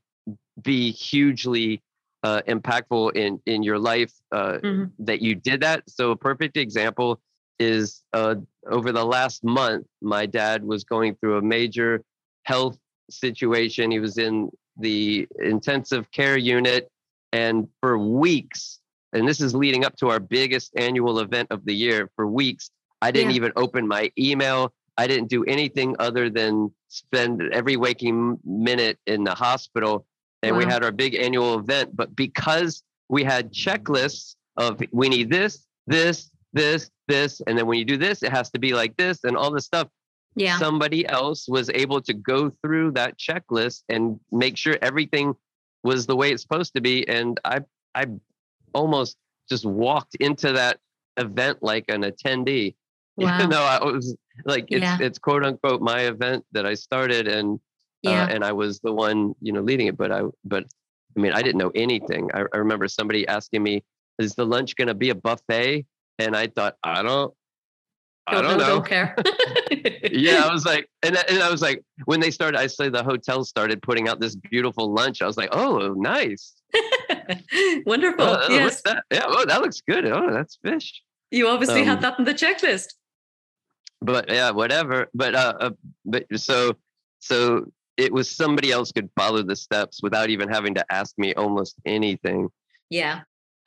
be 0.62 0.90
hugely 0.90 1.83
uh, 2.25 2.42
impactful 2.49 3.14
in 3.16 3.40
in 3.47 3.62
your 3.62 3.79
life 3.79 4.12
uh, 4.33 4.59
Mhm. 4.62 4.90
that 4.99 5.23
you 5.23 5.35
did 5.35 5.61
that 5.61 5.88
so 5.88 6.11
a 6.11 6.16
perfect 6.16 6.57
example 6.57 7.21
is 7.61 8.03
uh, 8.12 8.35
over 8.71 8.92
the 8.92 9.05
last 9.05 9.44
month 9.44 9.87
my 10.03 10.27
dad 10.27 10.64
was 10.64 10.85
going 10.85 11.14
through 11.16 11.38
a 11.38 11.42
major 11.42 12.03
health 12.44 12.79
situation 13.11 13.90
he 13.90 14.01
was 14.01 14.18
in 14.18 14.51
the 14.79 15.27
intensive 15.40 16.11
care 16.11 16.37
unit 16.37 16.90
and 17.33 17.68
for 17.81 17.99
weeks 17.99 18.81
and 19.12 19.27
this 19.27 19.40
is 19.40 19.55
leading 19.55 19.85
up 19.85 19.97
to 19.97 20.09
our 20.09 20.21
biggest 20.21 20.73
annual 20.77 21.21
event 21.21 21.49
of 21.51 21.64
the 21.64 21.75
year 21.75 22.11
for 22.16 22.27
weeks 22.27 22.71
i 23.03 23.11
didn't 23.11 23.31
Yeah. 23.31 23.37
even 23.37 23.53
open 23.57 23.87
my 23.87 24.11
email 24.18 24.73
i 24.97 25.07
didn't 25.07 25.29
do 25.29 25.44
anything 25.44 25.94
other 25.99 26.29
than 26.31 26.73
spend 26.88 27.42
every 27.53 27.77
waking 27.77 28.38
minute 28.44 28.99
in 29.07 29.25
the 29.25 29.35
hospital 29.35 30.05
and 30.42 30.57
we 30.57 30.64
had 30.64 30.85
our 30.85 30.92
big 30.92 31.14
annual 31.14 31.59
event 31.59 31.94
but 31.96 32.14
because 32.14 32.83
we 33.09 33.24
had 33.24 33.53
checklists 33.53 34.37
of 34.57 34.81
we 34.92 35.09
need 35.09 35.31
this 35.31 35.66
this 35.87 36.31
this 36.53 36.90
this 37.09 37.40
and 37.46 37.57
then 37.59 37.66
when 37.66 37.79
you 37.79 37.85
do 37.85 37.96
this 37.96 38.22
it 38.22 38.31
has 38.31 38.51
to 38.51 38.59
be 38.59 38.72
like 38.72 38.96
this 38.96 39.24
and 39.24 39.37
all 39.37 39.51
this 39.51 39.64
stuff 39.64 39.88
yeah. 40.35 40.59
somebody 40.59 41.07
else 41.09 41.48
was 41.48 41.70
able 41.70 42.01
to 42.01 42.12
go 42.14 42.51
through 42.62 42.92
that 42.92 43.18
checklist 43.18 43.83
and 43.88 44.20
make 44.31 44.57
sure 44.57 44.77
everything 44.83 45.35
was 45.83 46.07
the 46.07 46.14
way 46.16 46.31
it's 46.31 46.42
supposed 46.42 46.74
to 46.74 46.81
be 46.81 47.07
and 47.09 47.40
i 47.44 47.61
i 47.94 48.07
almost 48.74 49.16
just 49.48 49.64
walked 49.64 50.14
into 50.16 50.53
that 50.53 50.79
event 51.16 51.59
like 51.62 51.85
an 51.88 52.03
attendee 52.03 52.74
Wow. 53.16 53.37
even 53.37 53.51
though 53.51 53.64
i 53.64 53.83
was 53.85 54.16
like 54.44 54.66
it's 54.68 54.83
Yeah. 54.83 54.98
it's 55.01 55.18
quote 55.18 55.44
unquote 55.44 55.81
my 55.81 56.03
event 56.03 56.44
that 56.53 56.66
i 56.66 56.74
started 56.74 57.27
and 57.27 57.59
yeah. 58.03 58.25
uh, 58.25 58.29
and 58.29 58.45
i 58.45 58.53
was 58.53 58.81
the 58.81 58.93
one 58.93 59.35
you 59.41 59.53
know 59.53 59.61
leading 59.61 59.87
it 59.87 59.97
but 59.97 60.13
i 60.13 60.23
but 60.45 60.65
i 61.17 61.21
mean 61.21 61.33
i 61.33 61.43
didn't 61.43 61.59
know 61.59 61.73
anything 61.75 62.31
i, 62.35 62.45
I 62.53 62.57
remember 62.59 62.89
somebody 62.89 63.27
asking 63.27 63.63
me 63.63 63.85
is 64.19 64.35
the 64.35 64.47
lunch 64.47 64.77
going 64.77 64.89
to 64.89 64.95
be 64.95 65.11
a 65.11 65.15
buffet 65.15 65.87
and 66.19 66.37
i 66.37 66.47
thought 66.47 66.77
i 66.83 67.03
don't 67.03 67.33
I 68.29 68.43
don't 68.43 68.45
know, 68.45 68.57
know. 68.59 68.67
Don't 68.67 68.87
care. 68.87 69.17
yeah, 70.11 70.45
I 70.45 70.53
was 70.53 70.67
like, 70.67 70.89
and, 71.03 71.17
and 71.29 71.43
I 71.43 71.51
was 71.51 71.63
like, 71.63 71.83
when 72.05 72.21
they 72.21 72.31
started, 72.31 72.59
I 72.59 72.67
say 72.67 72.89
the 72.89 73.03
hotel 73.03 73.45
started 73.45 73.83
putting 73.83 74.09
out 74.09 74.21
this 74.21 74.37
beautiful 74.37 74.93
lunch. 74.93 75.23
I 75.23 75.27
was 75.27 75.37
like, 75.37 75.49
oh, 75.53 75.95
nice. 75.97 76.55
Wonderful. 77.87 78.25
Oh, 78.25 78.47
yes. 78.51 78.83
that? 78.83 79.05
Yeah, 79.11 79.25
oh, 79.27 79.47
that 79.47 79.61
looks 79.61 79.81
good. 79.81 80.07
Oh, 80.07 80.31
that's 80.33 80.59
fish. 80.63 81.03
You 81.31 81.49
obviously 81.49 81.85
had 81.85 81.99
Um, 81.99 82.03
that 82.03 82.19
in 82.19 82.25
the 82.25 82.35
checklist. 82.35 82.95
But 84.01 84.31
yeah, 84.31 84.51
whatever. 84.51 85.09
But 85.15 85.35
uh, 85.35 85.55
uh, 85.61 85.71
but 86.05 86.27
so 86.37 86.75
so 87.19 87.67
it 87.99 88.13
was 88.13 88.31
somebody 88.31 88.71
else 88.71 88.93
could 88.93 89.11
follow 89.17 89.43
the 89.43 89.57
steps 89.57 90.01
without 90.03 90.31
even 90.31 90.49
having 90.49 90.75
to 90.75 90.85
ask 90.91 91.19
me 91.19 91.35
almost 91.35 91.75
anything. 91.85 92.49
Yeah. 92.89 93.21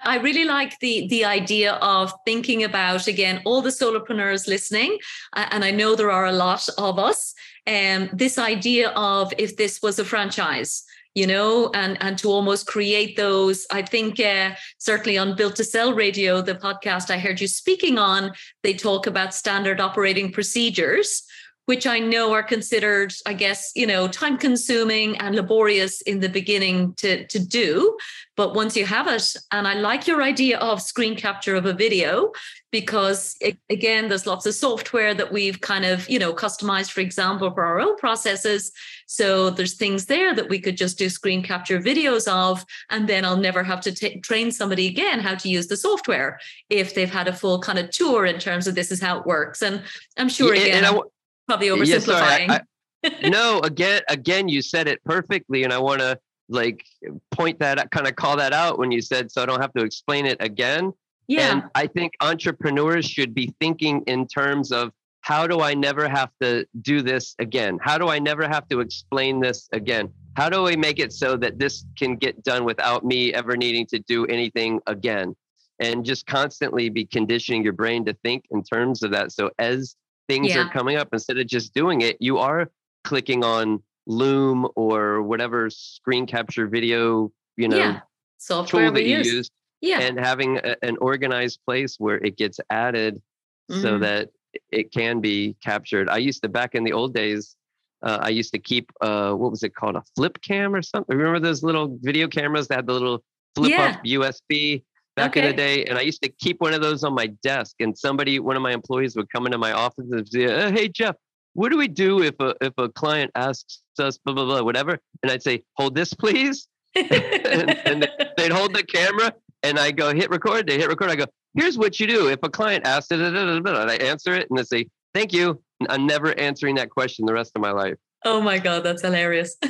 I 0.04 0.18
really 0.18 0.46
like 0.46 0.80
the 0.80 1.08
the 1.10 1.26
idea 1.26 1.74
of 1.74 2.12
thinking 2.26 2.64
about 2.64 3.06
again 3.06 3.42
all 3.46 3.62
the 3.62 3.70
solopreneurs 3.70 4.48
listening, 4.48 4.98
uh, 5.34 5.46
and 5.52 5.64
I 5.64 5.70
know 5.70 5.96
there 5.96 6.10
are 6.10 6.26
a 6.26 6.32
lot 6.32 6.68
of 6.80 6.98
us. 6.98 7.36
Um, 7.68 8.10
this 8.12 8.40
idea 8.40 8.90
of 8.96 9.32
if 9.38 9.58
this 9.58 9.80
was 9.84 10.00
a 10.00 10.06
franchise, 10.06 10.84
you 11.14 11.28
know, 11.28 11.70
and 11.76 12.02
and 12.02 12.18
to 12.18 12.30
almost 12.30 12.66
create 12.66 13.16
those. 13.16 13.68
I 13.70 13.84
think 13.84 14.20
uh, 14.20 14.56
certainly 14.80 15.20
on 15.20 15.36
Built 15.36 15.58
to 15.58 15.64
Sell 15.64 15.94
Radio, 15.94 16.42
the 16.42 16.56
podcast 16.56 17.12
I 17.12 17.20
heard 17.20 17.40
you 17.40 17.48
speaking 17.48 18.00
on, 18.00 18.32
they 18.64 18.74
talk 18.74 19.06
about 19.06 19.36
standard 19.36 19.80
operating 19.80 20.32
procedures 20.32 21.22
which 21.66 21.86
I 21.86 22.00
know 22.00 22.34
are 22.34 22.44
considered, 22.44 23.14
I 23.26 23.34
guess, 23.34 23.72
you 23.76 23.86
know, 23.86 24.08
time 24.08 24.38
consuming 24.38 25.18
and 25.18 25.36
laborious 25.36 26.02
in 26.02 26.20
the 26.20 26.30
beginning 26.30 26.94
to, 26.96 27.26
to 27.28 27.40
do. 27.40 27.98
But 28.36 28.56
once 28.56 28.76
you 28.76 28.86
have 28.86 29.08
it, 29.08 29.36
and 29.52 29.68
I 29.68 29.76
like 29.76 30.08
your 30.08 30.22
idea 30.24 30.58
of 30.58 30.82
screen 30.82 31.16
capture 31.16 31.56
of 31.56 31.66
a 31.66 31.74
video, 31.74 32.32
because 32.72 33.36
it, 33.42 33.58
again, 33.70 34.10
there's 34.10 34.26
lots 34.26 34.46
of 34.46 34.56
software 34.56 35.14
that 35.14 35.32
we've 35.32 35.62
kind 35.62 35.86
of, 35.86 36.10
you 36.10 36.18
know, 36.18 36.34
customized, 36.34 36.92
for 36.92 37.02
example, 37.02 37.52
for 37.54 37.64
our 37.64 37.80
own 37.80 37.96
processes. 37.98 38.72
So 39.06 39.50
there's 39.50 39.76
things 39.76 40.06
there 40.06 40.34
that 40.34 40.50
we 40.50 40.60
could 40.60 40.78
just 40.78 40.98
do 40.98 41.10
screen 41.10 41.44
capture 41.44 41.80
videos 41.80 42.28
of, 42.28 42.66
and 42.90 43.08
then 43.08 43.26
I'll 43.26 43.38
never 43.38 43.64
have 43.64 43.82
to 43.82 43.94
t- 43.94 44.20
train 44.22 44.52
somebody 44.52 44.88
again 44.88 45.20
how 45.20 45.36
to 45.36 45.50
use 45.50 45.68
the 45.68 45.78
software 45.78 46.40
if 46.70 46.96
they've 46.96 47.12
had 47.12 47.28
a 47.28 47.34
full 47.34 47.60
kind 47.60 47.78
of 47.78 47.92
tour 47.92 48.26
in 48.26 48.40
terms 48.40 48.68
of 48.68 48.76
this 48.76 48.92
is 48.92 49.02
how 49.02 49.20
it 49.20 49.26
works. 49.26 49.62
And 49.62 49.84
I'm 50.18 50.30
sure 50.30 50.56
Yeah, 50.56 50.62
again, 50.64 50.78
and 50.78 50.86
I 50.86 50.90
I'm 50.90 50.96
w- 50.96 51.12
probably 51.52 51.70
uh, 51.70 51.76
Yeah, 51.76 51.96
oversimplifying. 51.98 52.48
sorry, 52.48 52.50
I- 52.50 53.30
no, 53.30 53.60
again, 53.64 54.02
again, 54.10 54.48
you 54.48 54.62
said 54.62 54.88
it 54.88 55.04
perfectly, 55.04 55.64
and 55.64 55.74
I 55.74 55.80
want 55.80 56.00
to 56.02 56.20
like 56.50 56.84
point 57.32 57.60
that, 57.60 57.90
kind 57.92 58.08
of 58.08 58.16
call 58.16 58.38
that 58.38 58.54
out 58.54 58.78
when 58.78 58.92
you 58.92 59.02
said, 59.02 59.32
so 59.32 59.42
I 59.42 59.46
don't 59.46 59.62
have 59.62 59.74
to 59.74 59.84
explain 59.84 60.26
it 60.26 60.38
again. 60.42 60.92
yeah. 61.28 61.52
And 61.52 61.64
I 61.76 61.88
think 61.88 62.14
entrepreneurs 62.22 63.06
should 63.06 63.34
be 63.34 63.54
thinking 63.62 64.04
in 64.08 64.28
terms 64.28 64.72
of 64.72 64.92
how 65.22 65.48
do 65.48 65.62
I 65.62 65.74
never 65.76 66.10
have 66.10 66.30
to 66.42 66.66
do 66.82 67.02
this 67.02 67.36
again? 67.40 67.78
How 67.82 67.98
do 67.98 68.10
I 68.10 68.20
never 68.20 68.48
have 68.50 68.68
to 68.70 68.80
explain 68.82 69.40
this 69.40 69.70
again? 69.72 70.10
How 70.36 70.50
do 70.50 70.68
I 70.68 70.76
make 70.76 71.00
it 71.00 71.14
so 71.14 71.38
that 71.38 71.60
this 71.60 71.86
can 71.98 72.16
get 72.16 72.44
done 72.44 72.66
without 72.66 73.06
me 73.06 73.34
ever 73.34 73.56
needing 73.56 73.86
to 73.88 74.00
do 74.00 74.26
anything 74.26 74.80
again? 74.88 75.36
And 75.80 76.04
just 76.04 76.26
constantly 76.26 76.90
be 76.90 77.06
conditioning 77.06 77.64
your 77.64 77.74
brain 77.74 78.04
to 78.06 78.14
think 78.24 78.46
in 78.52 78.64
terms 78.64 79.04
of 79.04 79.12
that. 79.12 79.32
So 79.32 79.52
as 79.60 79.96
things 80.32 80.48
Yeah. 80.50 80.66
are 80.66 80.70
coming 80.70 80.96
up, 80.96 81.10
instead 81.12 81.38
of 81.38 81.46
just 81.48 81.74
doing 81.74 82.02
it, 82.02 82.16
you 82.22 82.38
are 82.38 82.72
clicking 83.04 83.44
on 83.44 83.84
Loom 84.08 84.68
or 84.76 85.22
whatever 85.22 85.70
screen 85.70 86.26
capture 86.26 86.68
video, 86.68 87.32
you 87.58 87.68
know, 87.68 87.78
yeah. 87.78 88.00
Software 88.38 88.86
tool 88.86 88.94
that 88.94 89.04
you 89.06 89.18
use. 89.18 89.28
use 89.34 89.52
Yeah. 89.82 90.00
and 90.02 90.18
having 90.20 90.58
a, 90.58 90.76
an 90.82 90.98
organized 90.98 91.60
place 91.68 91.98
where 92.00 92.18
it 92.18 92.36
gets 92.38 92.60
added 92.70 93.22
so 93.70 93.98
Mhm. 93.98 94.02
that 94.02 94.30
it 94.72 94.92
can 94.92 95.22
be 95.22 95.56
captured. 95.64 96.10
I 96.10 96.18
used 96.18 96.42
to 96.44 96.50
back 96.50 96.74
in 96.76 96.84
the 96.84 96.94
old 96.94 97.14
days. 97.14 97.56
Uh, 98.02 98.18
I 98.22 98.30
used 98.30 98.52
to 98.54 98.60
keep 98.60 98.92
uh, 99.02 99.34
what 99.34 99.52
was 99.52 99.62
it 99.64 99.76
called 99.76 99.96
a 99.96 100.04
flip 100.16 100.42
cam 100.42 100.74
or 100.74 100.82
something. 100.82 101.16
Remember 101.16 101.40
those 101.40 101.62
little 101.62 101.98
video 102.02 102.28
cameras 102.28 102.68
that 102.70 102.76
had 102.78 102.88
the 102.88 102.94
little 102.94 103.24
flip 103.56 103.72
Yeah. 103.72 103.86
up 103.92 104.04
USB 104.04 104.84
back 105.22 105.38
in 105.38 105.46
the 105.46 105.54
day? 105.54 105.86
And 105.86 105.98
I 105.98 106.02
used 106.02 106.22
to 106.24 106.30
keep 106.30 106.62
one 106.62 106.74
of 106.74 106.82
those 106.82 107.04
on 107.04 107.14
my 107.14 107.28
desk. 107.44 107.76
And 107.80 107.98
somebody, 107.98 108.40
one 108.40 108.56
of 108.56 108.62
my 108.62 108.72
employees, 108.72 109.16
would 109.16 109.30
come 109.30 109.46
into 109.46 109.58
my 109.58 109.72
office 109.72 110.06
and 110.12 110.28
say, 110.28 110.46
uh, 110.46 110.72
"Hey 110.72 110.88
Jeff, 110.88 111.16
what 111.54 111.70
do 111.70 111.78
we 111.78 111.88
do 111.88 112.22
if 112.22 112.36
a 112.40 112.56
if 112.62 112.74
a 112.78 112.90
client 112.90 113.32
asks 113.36 113.82
us 114.00 114.18
blah 114.18 114.34
blah 114.34 114.46
blah 114.46 114.64
whatever?" 114.64 115.00
And 115.24 115.32
I'd 115.32 115.44
say, 115.44 115.64
"Hold 115.78 115.96
this, 115.96 116.14
please." 116.14 116.68
and, 116.96 117.88
and 117.88 118.10
they'd 118.36 118.52
hold 118.52 118.74
the 118.74 118.84
camera 118.84 119.34
and 119.64 119.80
I 119.80 119.92
go 119.92 120.14
hit 120.14 120.30
record. 120.30 120.68
They 120.68 120.78
hit 120.78 120.90
record. 120.90 121.10
I 121.10 121.16
go, 121.16 121.26
here's 121.56 121.78
what 121.78 122.00
you 122.00 122.08
do. 122.08 122.30
If 122.30 122.40
a 122.44 122.50
client 122.50 122.86
asks 122.86 123.12
it, 123.12 123.22
and 123.22 123.68
I 123.68 123.96
answer 123.96 124.34
it 124.34 124.48
and 124.50 124.60
they 124.60 124.64
say, 124.64 124.88
thank 125.14 125.34
you. 125.34 125.62
I'm 125.90 126.06
never 126.06 126.38
answering 126.40 126.76
that 126.76 126.90
question 126.90 127.26
the 127.26 127.34
rest 127.34 127.54
of 127.56 127.62
my 127.62 127.72
life. 127.72 127.96
oh 128.24 128.40
my 128.42 128.60
god, 128.60 128.84
that's 128.84 129.02
hilarious. 129.02 129.56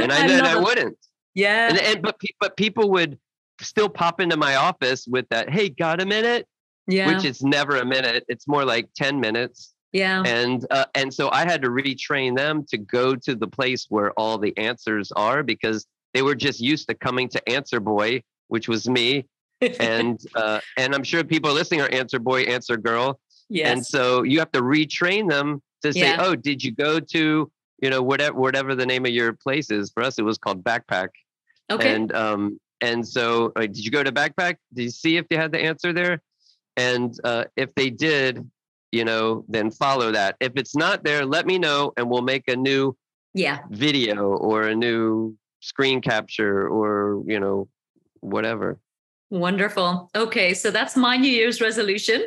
And 0.00 0.10
I, 0.10 0.26
love 0.26 0.44
I 0.44 0.56
wouldn't. 0.56 0.96
Yeah. 1.34 1.68
And, 1.68 1.78
and 1.78 2.02
but 2.02 2.16
but 2.40 2.56
people 2.56 2.90
would 2.92 3.18
still 3.62 3.88
pop 3.88 4.20
into 4.20 4.36
my 4.36 4.56
office 4.56 5.06
with 5.06 5.28
that, 5.30 5.50
hey, 5.50 5.68
got 5.68 6.00
a 6.02 6.06
minute? 6.06 6.46
yeah. 6.86 7.06
Which 7.14 7.24
is 7.24 7.42
never 7.42 7.76
a 7.76 7.84
minute. 7.84 8.24
It's 8.28 8.48
more 8.48 8.64
like 8.64 8.88
10 8.96 9.20
minutes. 9.20 9.74
yeah. 9.92 10.22
And 10.26 10.66
uh, 10.70 10.86
and 10.94 11.12
so 11.14 11.30
I 11.30 11.40
had 11.44 11.62
to 11.62 11.68
retrain 11.68 12.36
them 12.36 12.64
to 12.70 12.78
go 12.78 13.14
to 13.14 13.34
the 13.36 13.46
place 13.46 13.86
where 13.88 14.10
all 14.12 14.38
the 14.38 14.56
answers 14.58 15.12
are 15.12 15.42
because 15.42 15.86
they 16.14 16.22
were 16.22 16.34
just 16.34 16.58
used 16.60 16.88
to 16.88 16.94
coming 16.94 17.28
to 17.28 17.48
Answer 17.48 17.78
Boy, 17.80 18.22
which 18.48 18.66
was 18.68 18.88
me, 18.88 19.26
and 19.78 20.18
uh, 20.34 20.58
and 20.76 20.94
I'm 20.94 21.04
sure 21.04 21.22
people 21.22 21.52
listening 21.52 21.80
are 21.82 21.92
answer 21.92 22.18
boy, 22.18 22.42
answer 22.42 22.76
girl, 22.76 23.20
and 23.64 23.84
so 23.86 24.22
you 24.24 24.38
have 24.40 24.50
to 24.52 24.62
retrain 24.62 25.28
them 25.28 25.62
to 25.82 25.92
say, 25.92 26.00
Yeah. 26.00 26.16
oh, 26.20 26.34
did 26.34 26.64
you 26.64 26.72
go 26.72 26.98
to 26.98 27.50
you 27.82 27.90
know 27.90 28.02
whatever 28.02 28.36
whatever 28.36 28.74
the 28.74 28.86
name 28.86 29.04
of 29.06 29.12
your 29.12 29.32
place 29.34 29.70
is? 29.70 29.90
For 29.92 30.02
us, 30.02 30.18
it 30.18 30.22
was 30.22 30.38
called 30.38 30.64
Backpack, 30.64 31.08
Okay. 31.70 31.94
and 31.94 32.12
um 32.14 32.58
and 32.80 33.06
so 33.06 33.52
uh, 33.56 33.62
did 33.62 33.78
you 33.78 33.90
go 33.90 34.02
to 34.02 34.12
Backpack? 34.12 34.56
Did 34.72 34.84
you 34.84 34.90
see 34.90 35.16
if 35.16 35.28
they 35.28 35.36
had 35.36 35.52
the 35.52 35.60
answer 35.60 35.92
there? 35.92 36.22
And 36.76 37.14
uh, 37.24 37.44
if 37.56 37.74
they 37.74 37.90
did, 37.90 38.48
you 38.92 39.04
know, 39.04 39.44
then 39.48 39.70
follow 39.70 40.12
that. 40.12 40.36
If 40.40 40.52
it's 40.56 40.74
not 40.74 41.04
there, 41.04 41.24
let 41.24 41.46
me 41.46 41.58
know, 41.58 41.92
and 41.96 42.10
we'll 42.10 42.22
make 42.22 42.48
a 42.48 42.56
new 42.56 42.96
yeah. 43.34 43.58
video 43.70 44.28
or 44.28 44.62
a 44.62 44.74
new 44.74 45.36
screen 45.60 46.00
capture 46.00 46.68
or 46.68 47.22
you 47.26 47.38
know 47.38 47.68
whatever. 48.20 48.78
Wonderful. 49.30 50.10
Okay, 50.16 50.54
so 50.54 50.70
that's 50.70 50.96
my 50.96 51.16
New 51.16 51.30
Year's 51.30 51.60
resolution. 51.60 52.26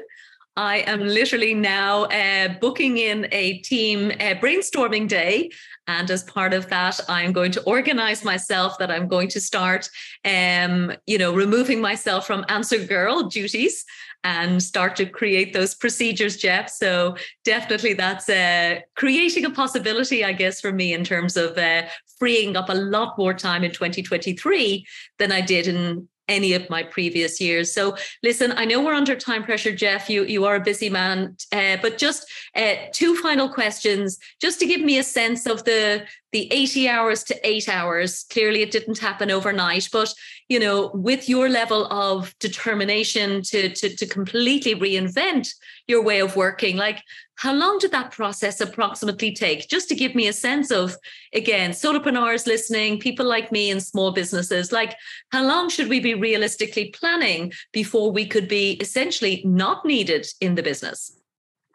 I 0.55 0.77
am 0.79 1.01
literally 1.01 1.55
now 1.55 2.03
uh, 2.03 2.49
booking 2.61 2.97
in 2.97 3.27
a 3.31 3.57
team 3.59 4.11
uh, 4.11 4.35
brainstorming 4.35 5.07
day. 5.07 5.49
And 5.88 6.10
as 6.10 6.24
part 6.24 6.54
of 6.54 6.69
that, 6.69 7.00
I'm 7.10 7.34
going 7.34 7.52
to 7.54 7.63
organize 7.63 8.24
myself 8.24 8.78
that 8.78 8.89
I'm 8.89 9.08
going 9.08 9.28
to 9.30 9.41
start, 9.41 9.89
um, 10.24 10.93
you 11.06 11.17
know, 11.17 11.34
removing 11.34 11.82
myself 11.82 12.26
from 12.26 12.46
answer 12.48 12.78
girl 12.86 13.24
duties 13.24 13.84
and 14.24 14.63
start 14.63 14.96
to 14.96 15.06
create 15.06 15.54
those 15.54 15.76
procedures, 15.76 16.38
Jeff. 16.38 16.69
So 16.69 17.17
definitely 17.43 17.93
that's 17.93 18.30
uh, 18.30 18.80
creating 18.96 19.46
a 19.46 19.50
possibility, 19.50 20.24
I 20.24 20.32
guess, 20.32 20.62
for 20.62 20.72
me 20.72 20.93
in 20.93 21.04
terms 21.04 21.36
of 21.36 21.58
uh, 21.58 21.84
freeing 22.19 22.56
up 22.56 22.69
a 22.69 22.74
lot 22.74 23.17
more 23.17 23.34
time 23.34 23.63
in 23.63 23.72
2023 23.72 24.86
than 25.19 25.32
I 25.32 25.41
did 25.41 25.67
in 25.67 26.08
any 26.27 26.53
of 26.53 26.69
my 26.69 26.83
previous 26.83 27.41
years. 27.41 27.73
So 27.73 27.95
listen, 28.21 28.53
I 28.53 28.65
know 28.65 28.83
we're 28.83 28.93
under 28.93 29.15
time 29.15 29.43
pressure, 29.43 29.73
Jeff. 29.73 30.09
You 30.09 30.23
you 30.23 30.45
are 30.45 30.55
a 30.55 30.59
busy 30.59 30.89
man, 30.89 31.36
uh, 31.51 31.77
but 31.81 31.97
just 31.97 32.25
uh, 32.55 32.75
two 32.93 33.15
final 33.17 33.49
questions, 33.49 34.17
just 34.41 34.59
to 34.59 34.65
give 34.65 34.81
me 34.81 34.97
a 34.97 35.03
sense 35.03 35.45
of 35.45 35.63
the 35.65 36.05
the 36.31 36.51
80 36.51 36.89
hours 36.89 37.23
to 37.25 37.47
eight 37.47 37.69
hours. 37.69 38.25
Clearly, 38.31 38.62
it 38.62 38.71
didn't 38.71 38.97
happen 38.97 39.29
overnight, 39.29 39.89
but 39.91 40.13
you 40.49 40.59
know, 40.59 40.91
with 40.93 41.29
your 41.29 41.47
level 41.49 41.86
of 41.91 42.33
determination 42.39 43.41
to 43.43 43.69
to, 43.69 43.95
to 43.95 44.05
completely 44.05 44.75
reinvent 44.75 45.53
your 45.88 46.03
way 46.03 46.19
of 46.19 46.36
working, 46.36 46.77
like 46.77 47.01
how 47.43 47.53
long 47.53 47.77
did 47.77 47.91
that 47.91 48.12
process 48.12 48.62
approximately 48.62 49.34
take? 49.34 49.67
Just 49.67 49.89
to 49.89 49.95
give 49.95 50.15
me 50.15 50.29
a 50.29 50.34
sense 50.34 50.71
of, 50.71 50.95
again, 51.34 51.71
solopreneurs 51.71 52.47
listening, 52.47 53.01
people 53.01 53.25
like 53.25 53.51
me 53.51 53.69
in 53.69 53.82
small 53.82 54.13
businesses, 54.13 54.71
like 54.71 54.95
how 55.34 55.45
long 55.45 55.67
should 55.67 55.89
we 55.89 55.99
be 55.99 56.13
realistically 56.13 56.91
planning 56.91 57.51
before 57.73 58.13
we 58.13 58.25
could 58.25 58.47
be 58.47 58.75
essentially 58.79 59.41
not 59.45 59.86
needed 59.86 60.25
in 60.39 60.56
the 60.56 60.63
business? 60.63 61.19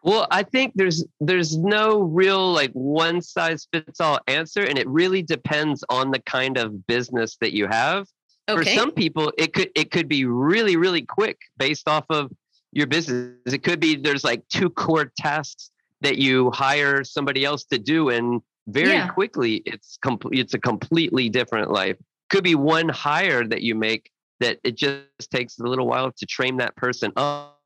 Well, 0.01 0.25
I 0.31 0.41
think 0.41 0.73
there's 0.73 1.05
there's 1.19 1.55
no 1.55 1.99
real 1.99 2.51
like 2.51 2.71
one 2.71 3.21
size 3.21 3.67
fits 3.71 4.01
all 4.01 4.19
answer, 4.25 4.63
and 4.63 4.79
it 4.79 4.87
really 4.87 5.21
depends 5.21 5.83
on 5.87 6.09
the 6.09 6.19
kind 6.21 6.57
of 6.57 6.87
business 6.87 7.37
that 7.41 7.53
you 7.53 7.67
have. 7.67 8.07
For 8.47 8.65
some 8.65 8.91
people, 8.91 9.31
it 9.37 9.53
could 9.53 9.69
it 9.75 9.91
could 9.91 10.07
be 10.07 10.25
really 10.25 10.77
really 10.77 11.03
quick 11.03 11.37
based 11.57 11.87
off 11.87 12.05
of 12.09 12.31
your 12.71 12.87
business. 12.87 13.35
It 13.45 13.63
could 13.63 13.79
be 13.79 13.95
there's 13.95 14.23
like 14.23 14.47
two 14.49 14.69
core 14.69 15.11
tasks 15.17 15.71
that 16.01 16.17
you 16.17 16.51
hire 16.51 17.03
somebody 17.03 17.43
else 17.43 17.65
to 17.65 17.77
do, 17.79 18.09
and 18.09 18.41
very 18.67 18.93
Yeah. 18.93 19.07
quickly 19.07 19.61
it's 19.65 19.97
complete. 20.01 20.39
It's 20.39 20.53
a 20.53 20.59
completely 20.59 21.29
different 21.29 21.71
life. 21.71 21.97
Could 22.29 22.43
be 22.43 22.55
one 22.55 22.89
hire 22.89 23.45
that 23.47 23.61
you 23.63 23.75
make 23.75 24.11
that 24.39 24.59
it 24.63 24.75
just 24.75 25.31
takes 25.31 25.59
a 25.59 25.63
little 25.63 25.87
while 25.87 26.11
to 26.11 26.25
train 26.25 26.57
that 26.57 26.75
person 26.75 27.11
up 27.17 27.57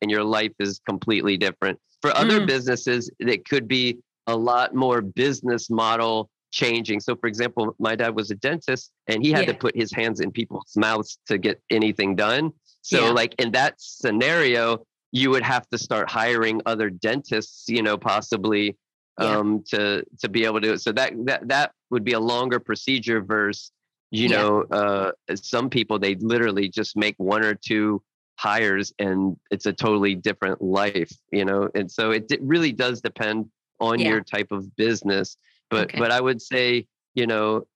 and 0.00 0.10
your 0.10 0.22
life 0.22 0.52
is 0.60 0.80
completely 0.86 1.36
different. 1.36 1.80
For 2.00 2.10
other 2.16 2.40
Mm. 2.40 2.46
businesses, 2.46 3.10
it 3.18 3.48
could 3.48 3.66
be 3.66 3.98
a 4.26 4.36
lot 4.36 4.74
more 4.74 5.00
business 5.00 5.68
model 5.70 6.30
changing. 6.52 7.00
So, 7.00 7.16
for 7.16 7.26
example, 7.26 7.74
my 7.78 7.96
dad 7.96 8.14
was 8.14 8.30
a 8.30 8.36
dentist 8.36 8.92
and 9.08 9.24
he 9.24 9.32
had 9.32 9.46
to 9.48 9.54
put 9.54 9.74
his 9.74 9.92
hands 9.92 10.20
in 10.20 10.30
people's 10.30 10.76
mouths 10.76 11.18
to 11.26 11.38
get 11.38 11.60
anything 11.70 12.14
done. 12.14 12.52
So, 12.84 13.06
Yeah. 13.06 13.10
like 13.12 13.34
in 13.38 13.52
that 13.52 13.74
scenario, 13.78 14.86
you 15.10 15.30
would 15.30 15.42
have 15.42 15.66
to 15.70 15.78
start 15.78 16.10
hiring 16.10 16.60
other 16.66 16.90
dentists, 16.90 17.64
you 17.66 17.82
know, 17.82 17.96
possibly 17.96 18.76
Yeah. 19.18 19.38
um, 19.38 19.64
to 19.68 20.04
to 20.20 20.28
be 20.28 20.44
able 20.44 20.60
to. 20.60 20.78
So 20.78 20.92
that 20.92 21.14
that 21.24 21.48
that 21.48 21.72
would 21.90 22.04
be 22.04 22.12
a 22.12 22.20
longer 22.20 22.60
procedure 22.60 23.22
versus, 23.22 23.72
you 24.10 24.28
Yeah. 24.28 24.36
know, 24.42 24.62
uh, 24.70 25.12
some 25.34 25.70
people 25.70 25.98
they 25.98 26.14
literally 26.16 26.68
just 26.68 26.94
make 26.94 27.14
one 27.16 27.42
or 27.42 27.54
two 27.54 28.02
hires 28.36 28.92
and 28.98 29.36
it's 29.50 29.64
a 29.66 29.72
totally 29.72 30.14
different 30.14 30.60
life, 30.60 31.12
you 31.32 31.44
know. 31.46 31.70
And 31.74 31.90
so 31.90 32.10
it, 32.10 32.30
it 32.30 32.42
really 32.42 32.72
does 32.72 33.00
depend 33.00 33.50
on 33.80 34.00
your 34.00 34.20
type 34.20 34.52
of 34.52 34.76
business. 34.76 35.38
But 35.70 35.88
Okay. 35.88 35.98
but 35.98 36.10
I 36.10 36.20
would 36.20 36.42
say, 36.42 36.86
you 37.14 37.26
know, 37.26 37.66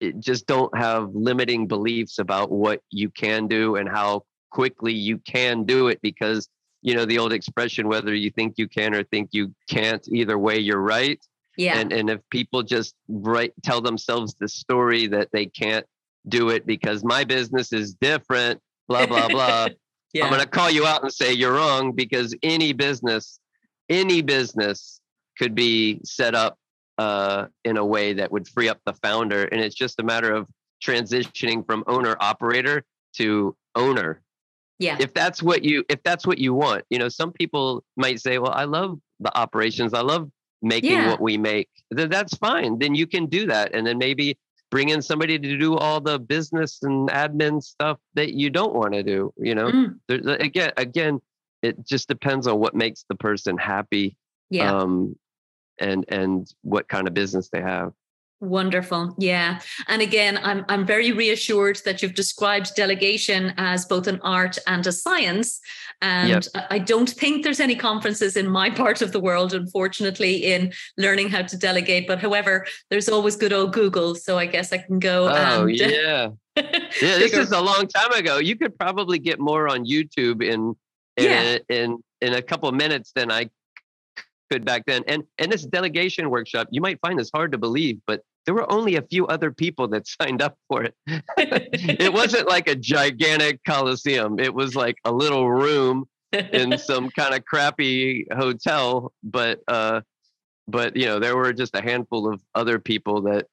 it, 0.00 0.20
just 0.20 0.46
don't 0.46 0.76
have 0.76 1.14
limiting 1.14 1.66
beliefs 1.68 2.18
about 2.18 2.50
what 2.50 2.82
you 2.90 3.08
can 3.08 3.46
do 3.48 3.76
and 3.76 3.88
how 3.88 4.24
quickly 4.50 4.92
you 4.92 5.18
can 5.18 5.64
do 5.64 5.88
it 5.88 6.00
because 6.02 6.48
you 6.82 6.94
know 6.94 7.04
the 7.04 7.18
old 7.18 7.32
expression 7.32 7.88
whether 7.88 8.14
you 8.14 8.30
think 8.30 8.54
you 8.56 8.68
can 8.68 8.94
or 8.94 9.02
think 9.04 9.30
you 9.32 9.54
can't 9.68 10.06
either 10.08 10.38
way 10.38 10.58
you're 10.58 10.80
right 10.80 11.20
Yeah. 11.56 11.78
and 11.78 11.92
and 11.92 12.08
if 12.10 12.20
people 12.30 12.62
just 12.62 12.94
write 13.08 13.52
tell 13.62 13.80
themselves 13.80 14.34
the 14.38 14.48
story 14.48 15.06
that 15.08 15.28
they 15.32 15.46
can't 15.46 15.86
do 16.28 16.50
it 16.50 16.66
because 16.66 17.04
my 17.04 17.24
business 17.24 17.72
is 17.72 17.94
different 17.94 18.60
blah 18.88 19.06
blah 19.06 19.28
blah 19.36 19.68
yeah. 20.12 20.24
i'm 20.24 20.30
going 20.30 20.42
to 20.42 20.48
call 20.48 20.70
you 20.70 20.86
out 20.86 21.02
and 21.02 21.12
say 21.12 21.32
you're 21.32 21.54
wrong 21.54 21.92
because 21.92 22.34
any 22.42 22.72
business 22.72 23.40
any 23.88 24.22
business 24.22 25.00
could 25.38 25.54
be 25.54 26.00
set 26.04 26.34
up 26.34 26.58
uh, 26.98 27.46
in 27.64 27.76
a 27.76 27.84
way 27.86 28.12
that 28.12 28.30
would 28.32 28.46
free 28.48 28.68
up 28.68 28.80
the 28.84 28.92
founder 28.94 29.44
and 29.44 29.60
it's 29.60 29.76
just 29.76 30.00
a 30.00 30.02
matter 30.02 30.34
of 30.34 30.48
transitioning 30.84 31.64
from 31.64 31.84
owner 31.86 32.16
operator 32.20 32.82
to 33.14 33.56
owner 33.74 34.20
yeah. 34.78 34.96
if 35.00 35.12
that's 35.14 35.42
what 35.42 35.64
you 35.64 35.84
if 35.88 36.02
that's 36.02 36.26
what 36.26 36.38
you 36.38 36.54
want 36.54 36.84
you 36.90 36.98
know 36.98 37.08
some 37.08 37.32
people 37.32 37.84
might 37.96 38.20
say 38.20 38.38
well 38.38 38.52
i 38.52 38.64
love 38.64 38.98
the 39.20 39.36
operations 39.36 39.94
i 39.94 40.00
love 40.00 40.30
making 40.62 40.92
Yeah. 40.92 41.08
what 41.10 41.20
we 41.20 41.36
make 41.38 41.68
then 41.90 42.08
that's 42.10 42.34
fine 42.36 42.78
then 42.78 42.94
you 42.94 43.06
can 43.06 43.26
do 43.26 43.46
that 43.46 43.74
and 43.74 43.86
then 43.86 43.98
maybe 43.98 44.36
bring 44.70 44.90
in 44.90 45.00
somebody 45.00 45.38
to 45.38 45.56
do 45.56 45.76
all 45.76 46.00
the 46.00 46.18
business 46.18 46.82
and 46.82 47.08
admin 47.08 47.62
stuff 47.62 47.98
that 48.14 48.34
you 48.34 48.50
don't 48.50 48.74
want 48.74 48.92
to 48.92 49.02
do 49.02 49.32
you 49.38 49.54
know 49.54 49.70
Mm, 49.70 49.98
there, 50.08 50.18
the- 50.20 50.42
again 50.42 50.72
again 50.76 51.20
it 51.62 51.84
just 51.86 52.06
depends 52.08 52.46
on 52.46 52.58
what 52.58 52.74
makes 52.74 53.04
the 53.08 53.14
person 53.16 53.56
happy 53.58 54.16
yeah. 54.50 54.72
um 54.76 55.16
and 55.80 56.04
and 56.08 56.52
what 56.62 56.88
kind 56.88 57.06
of 57.08 57.14
business 57.14 57.48
they 57.50 57.60
have 57.62 57.92
Wonderful. 58.40 59.16
Yeah. 59.18 59.58
And 59.88 60.00
again, 60.00 60.38
I'm 60.42 60.64
I'm 60.68 60.86
very 60.86 61.10
reassured 61.10 61.80
that 61.84 62.02
you've 62.02 62.14
described 62.14 62.74
delegation 62.76 63.52
as 63.56 63.84
both 63.84 64.06
an 64.06 64.20
art 64.22 64.58
and 64.68 64.86
a 64.86 64.92
science. 64.92 65.60
And 66.00 66.48
Yep. 66.54 66.66
I 66.70 66.78
don't 66.78 67.10
think 67.10 67.42
there's 67.42 67.58
any 67.58 67.74
conferences 67.74 68.36
in 68.36 68.48
my 68.48 68.70
part 68.82 69.02
of 69.02 69.10
the 69.10 69.18
world, 69.18 69.54
unfortunately, 69.54 70.52
in 70.52 70.72
learning 70.96 71.30
how 71.30 71.42
to 71.42 71.56
delegate. 71.56 72.06
But 72.06 72.20
however, 72.20 72.64
there's 72.90 73.08
always 73.08 73.34
good 73.34 73.52
old 73.52 73.72
Google. 73.72 74.14
So 74.14 74.38
I 74.38 74.46
guess 74.46 74.72
I 74.72 74.78
can 74.78 75.00
go 75.00 75.28
oh 75.28 75.66
and 75.66 75.76
yeah 75.76 76.28
yeah 76.56 77.18
this 77.18 77.32
is 77.32 77.52
a 77.52 77.60
long 77.60 77.86
time 77.86 78.12
ago 78.12 78.38
you 78.38 78.56
could 78.56 78.76
probably 78.76 79.18
get 79.18 79.38
more 79.38 79.68
on 79.68 79.84
youtube 79.84 80.42
in 80.42 80.74
in, 81.16 81.24
Yeah. 81.24 81.58
in 81.68 82.02
in 82.20 82.32
a 82.34 82.42
couple 82.42 82.68
of 82.68 82.74
minutes 82.74 83.12
than 83.14 83.30
i 83.30 83.48
could 84.50 84.64
back 84.64 84.84
then 84.86 85.02
and 85.08 85.22
and 85.38 85.50
this 85.52 85.64
delegation 85.64 86.30
workshop 86.30 86.68
you 86.70 86.80
might 86.80 86.98
find 87.00 87.18
this 87.18 87.30
hard 87.34 87.52
to 87.52 87.58
believe 87.58 87.98
but 88.06 88.22
there 88.46 88.54
were 88.54 88.70
only 88.72 88.96
a 88.96 89.02
few 89.02 89.26
other 89.26 89.50
people 89.52 89.88
that 89.88 90.06
signed 90.22 90.42
up 90.42 90.56
for 90.68 90.82
it 90.82 90.94
it 91.06 92.12
wasn't 92.12 92.48
like 92.48 92.68
a 92.68 92.74
gigantic 92.74 93.60
coliseum 93.64 94.38
it 94.38 94.52
was 94.52 94.74
like 94.74 94.96
a 95.04 95.12
little 95.12 95.50
room 95.50 96.06
in 96.32 96.76
some 96.90 97.10
kind 97.10 97.34
of 97.34 97.44
crappy 97.44 98.26
hotel 98.36 99.12
but 99.22 99.60
uh 99.68 100.00
but 100.66 100.96
you 100.96 101.06
know 101.06 101.18
there 101.18 101.36
were 101.36 101.52
just 101.52 101.74
a 101.74 101.82
handful 101.82 102.32
of 102.32 102.40
other 102.54 102.78
people 102.78 103.22
that 103.22 103.46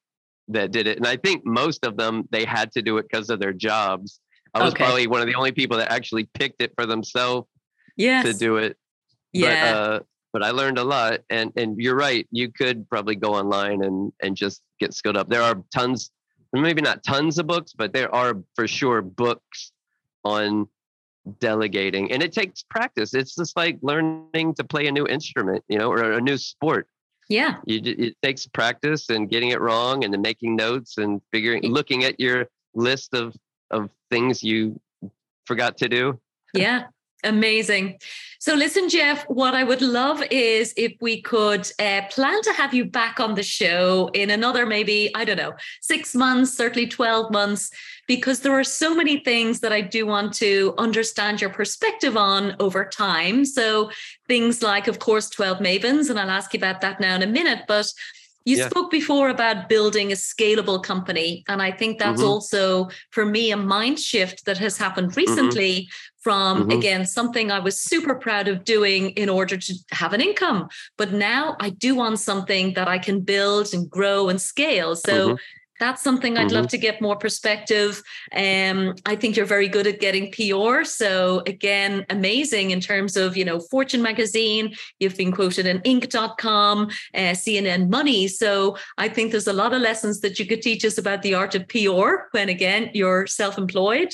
that 0.48 0.70
did 0.70 0.86
it 0.86 0.96
and 0.98 1.06
i 1.06 1.16
think 1.16 1.44
most 1.44 1.84
of 1.84 1.96
them 1.96 2.24
they 2.30 2.44
had 2.44 2.70
to 2.72 2.82
do 2.82 2.98
it 2.98 3.06
because 3.10 3.30
of 3.30 3.40
their 3.40 3.52
jobs 3.52 4.20
i 4.54 4.62
was 4.62 4.72
Okay. 4.72 4.84
probably 4.84 5.06
one 5.06 5.20
of 5.20 5.26
the 5.26 5.34
only 5.34 5.52
people 5.52 5.76
that 5.78 5.90
actually 5.90 6.24
picked 6.34 6.62
it 6.62 6.72
for 6.76 6.86
themselves 6.86 7.48
yes. 7.96 8.24
to 8.24 8.32
do 8.32 8.56
it 8.56 8.76
yeah. 9.32 9.72
but 9.72 9.78
uh 9.78 10.00
but 10.36 10.44
i 10.44 10.50
learned 10.50 10.76
a 10.76 10.84
lot 10.84 11.20
and 11.30 11.50
and 11.56 11.78
you're 11.78 11.96
right 11.96 12.28
you 12.30 12.52
could 12.52 12.86
probably 12.90 13.16
go 13.16 13.34
online 13.34 13.82
and 13.82 14.12
and 14.22 14.36
just 14.36 14.60
get 14.78 14.92
skilled 14.92 15.16
up 15.16 15.30
there 15.30 15.40
are 15.40 15.62
tons 15.74 16.10
maybe 16.52 16.82
not 16.82 17.02
tons 17.02 17.38
of 17.38 17.46
books 17.46 17.72
but 17.72 17.94
there 17.94 18.14
are 18.14 18.34
for 18.54 18.68
sure 18.68 19.00
books 19.00 19.72
on 20.24 20.68
delegating 21.38 22.12
and 22.12 22.22
it 22.22 22.34
takes 22.34 22.62
practice 22.62 23.14
it's 23.14 23.34
just 23.34 23.56
like 23.56 23.78
learning 23.80 24.52
to 24.54 24.62
play 24.62 24.86
a 24.88 24.92
new 24.92 25.06
instrument 25.06 25.64
you 25.68 25.78
know 25.78 25.90
or 25.90 26.12
a 26.12 26.20
new 26.20 26.36
sport 26.36 26.86
yeah. 27.30 27.54
you 27.64 27.80
it 27.82 28.14
takes 28.22 28.46
practice 28.46 29.08
and 29.08 29.30
getting 29.30 29.48
it 29.48 29.60
wrong 29.62 30.04
and 30.04 30.12
then 30.12 30.20
making 30.20 30.54
notes 30.54 30.98
and 30.98 31.22
figuring 31.32 31.62
looking 31.62 32.04
at 32.04 32.20
your 32.20 32.46
list 32.74 33.14
of 33.14 33.34
of 33.70 33.88
things 34.10 34.42
you 34.42 34.78
forgot 35.46 35.78
to 35.78 35.88
do 35.88 36.20
Yeah. 36.52 36.82
Amazing. 37.24 37.98
So, 38.46 38.54
listen, 38.54 38.88
Jeff, 38.88 39.24
what 39.24 39.56
I 39.56 39.64
would 39.64 39.82
love 39.82 40.22
is 40.30 40.72
if 40.76 40.92
we 41.00 41.20
could 41.20 41.68
uh, 41.80 42.02
plan 42.08 42.40
to 42.42 42.52
have 42.52 42.72
you 42.72 42.84
back 42.84 43.18
on 43.18 43.34
the 43.34 43.42
show 43.42 44.08
in 44.14 44.30
another 44.30 44.64
maybe, 44.64 45.10
I 45.16 45.24
don't 45.24 45.36
know, 45.36 45.54
six 45.80 46.14
months, 46.14 46.52
certainly 46.56 46.86
12 46.86 47.32
months, 47.32 47.72
because 48.06 48.38
there 48.38 48.52
are 48.52 48.62
so 48.62 48.94
many 48.94 49.18
things 49.18 49.58
that 49.60 49.72
I 49.72 49.80
do 49.80 50.06
want 50.06 50.32
to 50.34 50.74
understand 50.78 51.40
your 51.40 51.50
perspective 51.50 52.16
on 52.16 52.54
over 52.60 52.84
time. 52.84 53.44
So, 53.44 53.90
things 54.28 54.62
like, 54.62 54.86
of 54.86 55.00
course, 55.00 55.28
12 55.28 55.58
Mavens, 55.58 56.08
and 56.08 56.16
I'll 56.16 56.30
ask 56.30 56.54
you 56.54 56.58
about 56.58 56.80
that 56.82 57.00
now 57.00 57.16
in 57.16 57.24
a 57.24 57.26
minute, 57.26 57.64
but 57.66 57.92
you 58.46 58.56
Yeah. 58.56 58.68
spoke 58.70 58.90
before 58.90 59.28
about 59.28 59.68
building 59.68 60.12
a 60.12 60.14
scalable 60.14 60.80
company. 60.82 61.44
And 61.48 61.60
I 61.60 61.70
think 61.72 61.98
that's 61.98 62.22
Mhm. 62.22 62.28
also, 62.28 62.88
for 63.10 63.26
me, 63.26 63.50
a 63.50 63.56
mind 63.56 63.98
shift 63.98 64.44
that 64.46 64.56
has 64.58 64.78
happened 64.78 65.16
recently 65.16 65.88
from, 66.22 66.68
Mhm. 66.68 66.74
again, 66.78 67.06
something 67.06 67.50
I 67.50 67.58
was 67.58 67.78
super 67.80 68.14
proud 68.14 68.46
of 68.48 68.64
doing 68.64 69.10
in 69.10 69.28
order 69.28 69.56
to 69.56 69.74
have 69.90 70.12
an 70.12 70.20
income. 70.20 70.68
But 70.96 71.12
now 71.12 71.56
I 71.60 71.70
do 71.70 71.96
want 71.96 72.20
something 72.20 72.74
that 72.74 72.88
I 72.88 72.98
can 72.98 73.20
build 73.20 73.74
and 73.74 73.90
grow 73.90 74.28
and 74.28 74.40
scale. 74.40 74.94
So 74.94 75.14
Mhm. 75.30 75.38
That's 75.78 76.02
something 76.02 76.38
I'd 76.38 76.52
love 76.52 76.68
to 76.68 76.78
get 76.78 77.02
more 77.02 77.16
perspective. 77.16 78.02
Um, 78.34 78.94
I 79.04 79.16
think 79.16 79.36
you're 79.36 79.46
very 79.46 79.68
good 79.68 79.86
at 79.86 80.00
getting 80.00 80.32
PR. 80.32 80.84
So 80.84 81.42
again, 81.46 82.06
amazing 82.08 82.70
in 82.70 82.80
terms 82.80 83.16
of, 83.16 83.36
you 83.36 83.44
know, 83.44 83.60
Fortune 83.60 84.02
magazine, 84.02 84.74
you've 84.98 85.16
been 85.16 85.32
quoted 85.32 85.66
in 85.66 85.80
Inc.com, 85.80 86.90
uh, 87.14 87.34
CNN 87.34 87.90
Money. 87.90 88.28
So 88.28 88.76
I 88.96 89.08
think 89.08 89.30
there's 89.30 89.46
a 89.46 89.52
lot 89.52 89.74
of 89.74 89.82
lessons 89.82 90.20
that 90.20 90.38
you 90.38 90.46
could 90.46 90.62
teach 90.62 90.84
us 90.84 90.98
about 90.98 91.22
the 91.22 91.34
art 91.34 91.54
of 91.54 91.68
PR 91.68 92.28
when 92.32 92.48
again 92.48 92.90
you're 92.94 93.26
self-employed. 93.26 94.12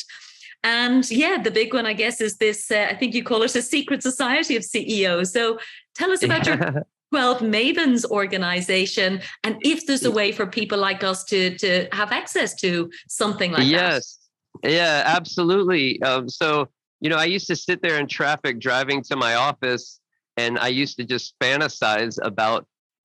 And 0.64 1.08
yeah, 1.10 1.42
the 1.42 1.50
big 1.50 1.74
one, 1.74 1.86
I 1.86 1.92
guess, 1.92 2.20
is 2.20 2.36
this. 2.36 2.70
Uh, 2.70 2.86
I 2.88 2.94
think 2.94 3.14
you 3.14 3.24
call 3.24 3.42
it 3.42 3.56
a 3.56 3.62
secret 3.62 4.02
society 4.02 4.56
of 4.56 4.64
CEOs. 4.64 5.32
So 5.32 5.58
tell 5.94 6.12
us 6.12 6.22
about 6.22 6.46
your 6.46 6.56
12 7.12 7.40
Mavens 7.40 8.04
organization 8.06 9.20
and 9.44 9.56
if 9.60 9.86
there's 9.86 10.04
a 10.04 10.10
way 10.10 10.32
for 10.32 10.46
people 10.46 10.78
like 10.78 11.04
us 11.04 11.24
to, 11.24 11.56
to 11.58 11.86
have 11.92 12.10
access 12.10 12.54
to 12.54 12.90
something 13.08 13.52
like 13.52 13.60
that. 13.60 13.66
yes. 13.66 14.18
Yeah 14.64 15.02
absolutely. 15.04 16.00
Um, 16.02 16.28
so 16.28 16.68
you 17.02 17.10
know 17.10 17.16
i 17.16 17.24
used 17.24 17.48
to 17.48 17.56
sit 17.56 17.82
there 17.82 17.98
in 17.98 18.06
traffic 18.06 18.58
driving 18.58 19.02
to 19.02 19.16
my 19.16 19.34
office 19.34 20.00
and 20.38 20.58
i 20.58 20.68
used 20.68 20.96
to 20.96 21.04
just 21.04 21.34
fantasize 21.40 22.16
about 22.22 22.64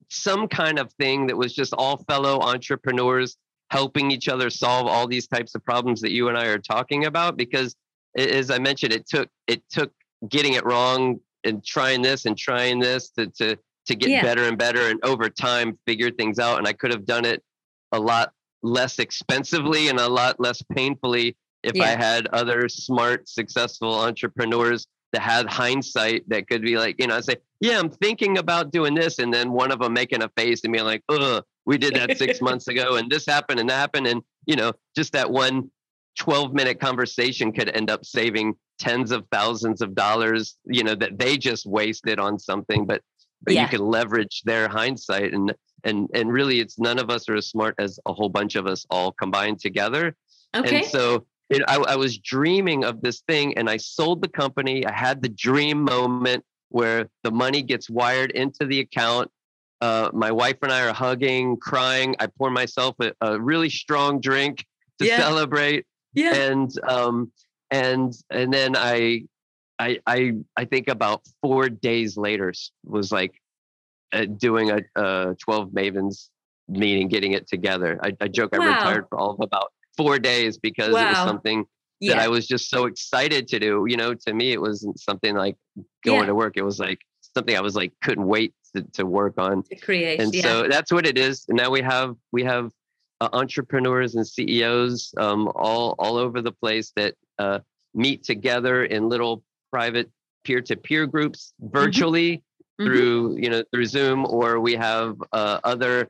some 0.09 0.47
kind 0.47 0.79
of 0.79 0.93
thing 0.93 1.27
that 1.27 1.35
was 1.35 1.53
just 1.53 1.73
all 1.73 1.97
fellow 2.07 2.39
entrepreneurs 2.39 3.35
helping 3.71 4.11
each 4.11 4.29
other 4.29 4.49
solve 4.49 4.87
all 4.87 5.07
these 5.07 5.27
types 5.27 5.55
of 5.55 5.65
problems 5.65 5.99
that 5.99 6.11
you 6.11 6.29
and 6.29 6.37
i 6.37 6.45
are 6.45 6.59
talking 6.59 7.05
about 7.05 7.35
because 7.35 7.75
as 8.17 8.49
i 8.51 8.59
mentioned 8.59 8.93
it 8.93 9.05
took 9.07 9.27
it 9.47 9.61
took 9.69 9.91
getting 10.29 10.53
it 10.53 10.63
wrong 10.63 11.19
and 11.43 11.65
trying 11.65 12.01
this 12.01 12.25
and 12.25 12.37
trying 12.37 12.79
this 12.79 13.09
to 13.09 13.27
to 13.27 13.57
to 13.87 13.95
get 13.95 14.09
Yeah. 14.09 14.21
better 14.21 14.43
and 14.43 14.57
better 14.57 14.89
and 14.89 15.03
over 15.03 15.29
time 15.29 15.77
figure 15.85 16.11
things 16.11 16.39
out 16.39 16.57
and 16.57 16.67
i 16.67 16.73
could 16.73 16.91
have 16.91 17.05
done 17.05 17.25
it 17.25 17.43
a 17.91 17.99
lot 17.99 18.33
less 18.63 18.99
expensively 18.99 19.87
and 19.89 19.99
a 19.99 20.07
lot 20.09 20.39
less 20.39 20.61
painfully 20.61 21.37
if 21.63 21.81
I 21.81 21.87
had 22.01 22.27
other 22.27 22.69
smart, 22.69 23.27
successful 23.27 23.93
entrepreneurs 23.93 24.87
that 25.13 25.21
had 25.21 25.47
hindsight 25.47 26.27
that 26.29 26.47
could 26.47 26.61
be 26.61 26.77
like, 26.77 26.95
you 26.99 27.07
know, 27.07 27.15
I 27.17 27.21
say, 27.21 27.37
yeah, 27.59 27.79
I'm 27.79 27.89
thinking 27.89 28.37
about 28.37 28.71
doing 28.71 28.93
this. 28.93 29.19
And 29.19 29.33
then 29.33 29.51
one 29.51 29.71
of 29.71 29.79
them 29.79 29.93
making 29.93 30.21
a 30.21 30.29
face 30.37 30.63
and 30.63 30.71
being 30.71 30.85
like, 30.85 31.03
oh, 31.09 31.41
we 31.65 31.77
did 31.77 31.95
that 31.95 32.17
six 32.17 32.41
months 32.47 32.67
ago 32.67 32.95
and 32.95 33.09
this 33.09 33.25
happened 33.25 33.59
and 33.59 33.69
that 33.69 33.75
happened. 33.75 34.07
And, 34.07 34.21
you 34.45 34.55
know, 34.55 34.73
just 34.95 35.13
that 35.13 35.29
one 35.29 35.69
12 36.19 36.53
minute 36.53 36.79
conversation 36.79 37.51
could 37.51 37.69
end 37.75 37.89
up 37.89 38.05
saving 38.05 38.55
tens 38.79 39.11
of 39.11 39.25
thousands 39.31 39.81
of 39.81 39.95
dollars, 39.95 40.57
you 40.65 40.83
know, 40.83 40.95
that 40.95 41.17
they 41.17 41.37
just 41.37 41.65
wasted 41.65 42.19
on 42.19 42.37
something, 42.39 42.85
but 42.85 43.01
but 43.43 43.53
yeah. 43.53 43.63
you 43.63 43.67
can 43.67 43.81
leverage 43.81 44.41
their 44.43 44.67
hindsight 44.67 45.33
and 45.33 45.53
and 45.83 46.09
and 46.13 46.31
really 46.31 46.59
it's 46.59 46.79
none 46.79 46.99
of 46.99 47.09
us 47.09 47.29
are 47.29 47.35
as 47.35 47.47
smart 47.47 47.75
as 47.77 47.99
a 48.05 48.13
whole 48.13 48.29
bunch 48.29 48.55
of 48.55 48.67
us 48.67 48.85
all 48.89 49.11
combined 49.11 49.59
together. 49.59 50.15
Okay. 50.55 50.77
And 50.77 50.85
so 50.85 51.25
it, 51.49 51.63
I, 51.67 51.77
I 51.77 51.95
was 51.95 52.17
dreaming 52.17 52.83
of 52.83 53.01
this 53.01 53.21
thing 53.21 53.57
and 53.57 53.69
I 53.69 53.77
sold 53.77 54.21
the 54.21 54.27
company. 54.27 54.85
I 54.85 54.91
had 54.91 55.21
the 55.21 55.29
dream 55.29 55.83
moment 55.83 56.43
where 56.69 57.07
the 57.23 57.31
money 57.31 57.61
gets 57.61 57.89
wired 57.89 58.31
into 58.31 58.65
the 58.65 58.79
account. 58.79 59.31
Uh, 59.79 60.09
my 60.13 60.31
wife 60.31 60.57
and 60.63 60.71
I 60.71 60.87
are 60.87 60.93
hugging, 60.93 61.57
crying. 61.57 62.15
I 62.19 62.27
pour 62.27 62.49
myself 62.49 62.95
a, 62.99 63.13
a 63.21 63.39
really 63.39 63.69
strong 63.69 64.19
drink 64.19 64.65
to 64.99 65.05
yeah. 65.05 65.19
celebrate. 65.19 65.85
Yeah. 66.13 66.33
And 66.33 66.71
um, 66.87 67.31
and 67.69 68.13
and 68.29 68.51
then 68.51 68.75
I 68.75 69.23
I 69.79 69.99
I 70.05 70.33
I 70.55 70.65
think 70.65 70.87
about 70.87 71.21
four 71.41 71.69
days 71.69 72.17
later 72.17 72.53
was 72.83 73.11
like 73.11 73.39
uh, 74.13 74.25
doing 74.25 74.71
a, 74.71 74.79
a 74.95 75.35
12 75.35 75.69
Mavens 75.71 76.29
meeting, 76.67 77.07
getting 77.07 77.33
it 77.33 77.47
together. 77.47 77.99
I, 78.03 78.15
I 78.19 78.27
joke 78.27 78.53
wow. 78.53 78.63
I 78.63 78.77
retired 78.77 79.05
for 79.09 79.17
all 79.17 79.31
of 79.31 79.39
about 79.41 79.71
four 79.95 80.19
days 80.19 80.57
because 80.57 80.93
wow. 80.93 81.01
it 81.01 81.07
was 81.09 81.17
something 81.17 81.65
yeah. 81.99 82.13
that 82.13 82.21
I 82.21 82.27
was 82.27 82.47
just 82.47 82.69
so 82.69 82.85
excited 82.85 83.47
to 83.49 83.59
do. 83.59 83.85
You 83.87 83.97
know, 83.97 84.13
to 84.13 84.33
me, 84.33 84.51
it 84.51 84.61
wasn't 84.61 84.99
something 84.99 85.35
like 85.35 85.55
going 86.05 86.21
yeah. 86.21 86.25
to 86.27 86.35
work. 86.35 86.53
It 86.57 86.63
was 86.63 86.79
like 86.79 87.01
something 87.35 87.55
I 87.55 87.61
was 87.61 87.75
like 87.75 87.93
couldn't 88.01 88.25
wait 88.25 88.53
to, 88.75 88.83
to 88.93 89.05
work 89.05 89.35
on. 89.37 89.63
To 89.63 89.75
create, 89.75 90.21
and 90.21 90.33
yeah. 90.33 90.43
so 90.43 90.67
that's 90.67 90.91
what 90.91 91.05
it 91.05 91.17
is. 91.17 91.45
And 91.49 91.57
now 91.57 91.69
we 91.69 91.81
have 91.81 92.15
we 92.31 92.43
have 92.43 92.71
uh, 93.21 93.29
entrepreneurs 93.33 94.15
and 94.15 94.27
CEOs 94.27 95.13
um, 95.17 95.51
all 95.55 95.95
all 95.99 96.17
over 96.17 96.41
the 96.41 96.51
place 96.51 96.91
that 96.95 97.15
uh, 97.39 97.59
meet 97.93 98.23
together 98.23 98.85
in 98.85 99.09
little 99.09 99.43
private 99.71 100.09
peer-to-peer 100.43 101.07
groups 101.07 101.53
mm-hmm. 101.61 101.77
virtually 101.77 102.37
mm-hmm. 102.37 102.85
through 102.85 103.29
mm-hmm. 103.29 103.43
you 103.43 103.49
know 103.49 103.63
through 103.71 103.85
Zoom, 103.85 104.25
or 104.25 104.59
we 104.59 104.73
have 104.73 105.15
uh, 105.33 105.59
other 105.63 106.09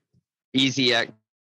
easy 0.53 0.93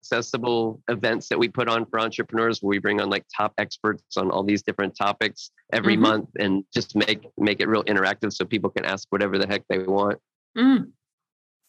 accessible 0.04 0.82
events 0.88 1.28
that 1.28 1.38
we 1.38 1.48
put 1.48 1.68
on 1.68 1.86
for 1.86 2.00
entrepreneurs 2.00 2.60
where 2.60 2.70
we 2.70 2.78
bring 2.78 3.00
on 3.00 3.08
like 3.08 3.24
top 3.34 3.52
experts 3.58 4.16
on 4.16 4.30
all 4.30 4.42
these 4.42 4.62
different 4.62 4.96
topics 4.96 5.50
every 5.72 5.94
mm-hmm. 5.94 6.02
month 6.02 6.28
and 6.38 6.64
just 6.72 6.94
make 6.94 7.26
make 7.38 7.60
it 7.60 7.68
real 7.68 7.84
interactive 7.84 8.32
so 8.32 8.44
people 8.44 8.70
can 8.70 8.84
ask 8.84 9.06
whatever 9.10 9.38
the 9.38 9.46
heck 9.46 9.62
they 9.68 9.78
want. 9.78 10.18
Mm. 10.56 10.90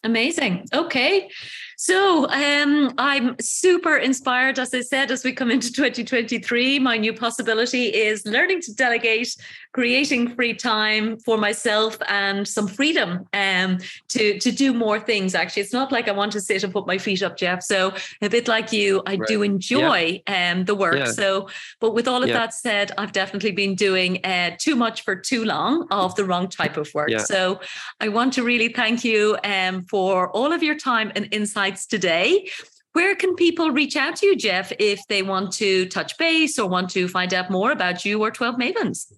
Amazing. 0.04 0.66
Okay. 0.72 1.28
So 1.76 2.26
um, 2.30 2.94
I'm 2.96 3.36
super 3.38 3.98
inspired, 3.98 4.58
as 4.58 4.72
I 4.72 4.80
said, 4.80 5.10
as 5.10 5.22
we 5.24 5.32
come 5.32 5.50
into 5.50 5.70
2023. 5.70 6.78
My 6.78 6.96
new 6.96 7.12
possibility 7.12 7.88
is 7.88 8.24
learning 8.24 8.62
to 8.62 8.74
delegate, 8.74 9.36
creating 9.72 10.34
free 10.34 10.54
time 10.54 11.18
for 11.18 11.36
myself 11.36 11.98
and 12.08 12.48
some 12.48 12.66
freedom 12.66 13.28
um, 13.34 13.78
to, 14.08 14.38
to 14.38 14.50
do 14.50 14.72
more 14.72 14.98
things. 14.98 15.34
Actually, 15.34 15.62
it's 15.62 15.74
not 15.74 15.92
like 15.92 16.08
I 16.08 16.12
want 16.12 16.32
to 16.32 16.40
sit 16.40 16.64
and 16.64 16.72
put 16.72 16.86
my 16.86 16.96
feet 16.96 17.22
up, 17.22 17.36
Jeff. 17.36 17.62
So 17.62 17.92
a 18.22 18.30
bit 18.30 18.48
like 18.48 18.72
you, 18.72 19.02
I 19.04 19.16
right. 19.16 19.28
do 19.28 19.42
enjoy 19.42 20.22
yeah. 20.26 20.52
um, 20.52 20.64
the 20.64 20.74
work. 20.74 20.96
Yeah. 20.96 21.04
So, 21.04 21.50
but 21.78 21.92
with 21.92 22.08
all 22.08 22.22
of 22.22 22.30
yeah. 22.30 22.38
that 22.38 22.54
said, 22.54 22.92
I've 22.96 23.12
definitely 23.12 23.52
been 23.52 23.74
doing 23.74 24.24
uh, 24.24 24.56
too 24.58 24.76
much 24.76 25.02
for 25.02 25.14
too 25.14 25.44
long 25.44 25.86
of 25.90 26.14
the 26.14 26.24
wrong 26.24 26.48
type 26.48 26.78
of 26.78 26.88
work. 26.94 27.10
So 27.20 27.60
I 28.00 28.08
want 28.08 28.32
to 28.34 28.42
really 28.42 28.68
thank 28.68 29.04
you 29.04 29.36
um, 29.44 29.82
for 29.84 30.30
all 30.30 30.54
of 30.54 30.62
your 30.62 30.76
time 30.76 31.12
and 31.14 31.28
insight 31.32 31.65
insights 31.66 31.86
today. 31.86 32.48
Where 32.92 33.14
can 33.14 33.34
people 33.34 33.70
reach 33.70 33.96
out 33.96 34.16
to 34.16 34.26
you, 34.26 34.36
Jeff, 34.36 34.72
if 34.78 35.00
they 35.08 35.22
want 35.22 35.52
to 35.54 35.86
touch 35.86 36.16
base 36.16 36.58
or 36.58 36.68
want 36.68 36.90
to 36.90 37.08
find 37.08 37.34
out 37.34 37.50
more 37.50 37.70
about 37.70 38.04
you 38.04 38.22
or 38.22 38.30
12 38.30 38.56
Mavens? 38.56 39.12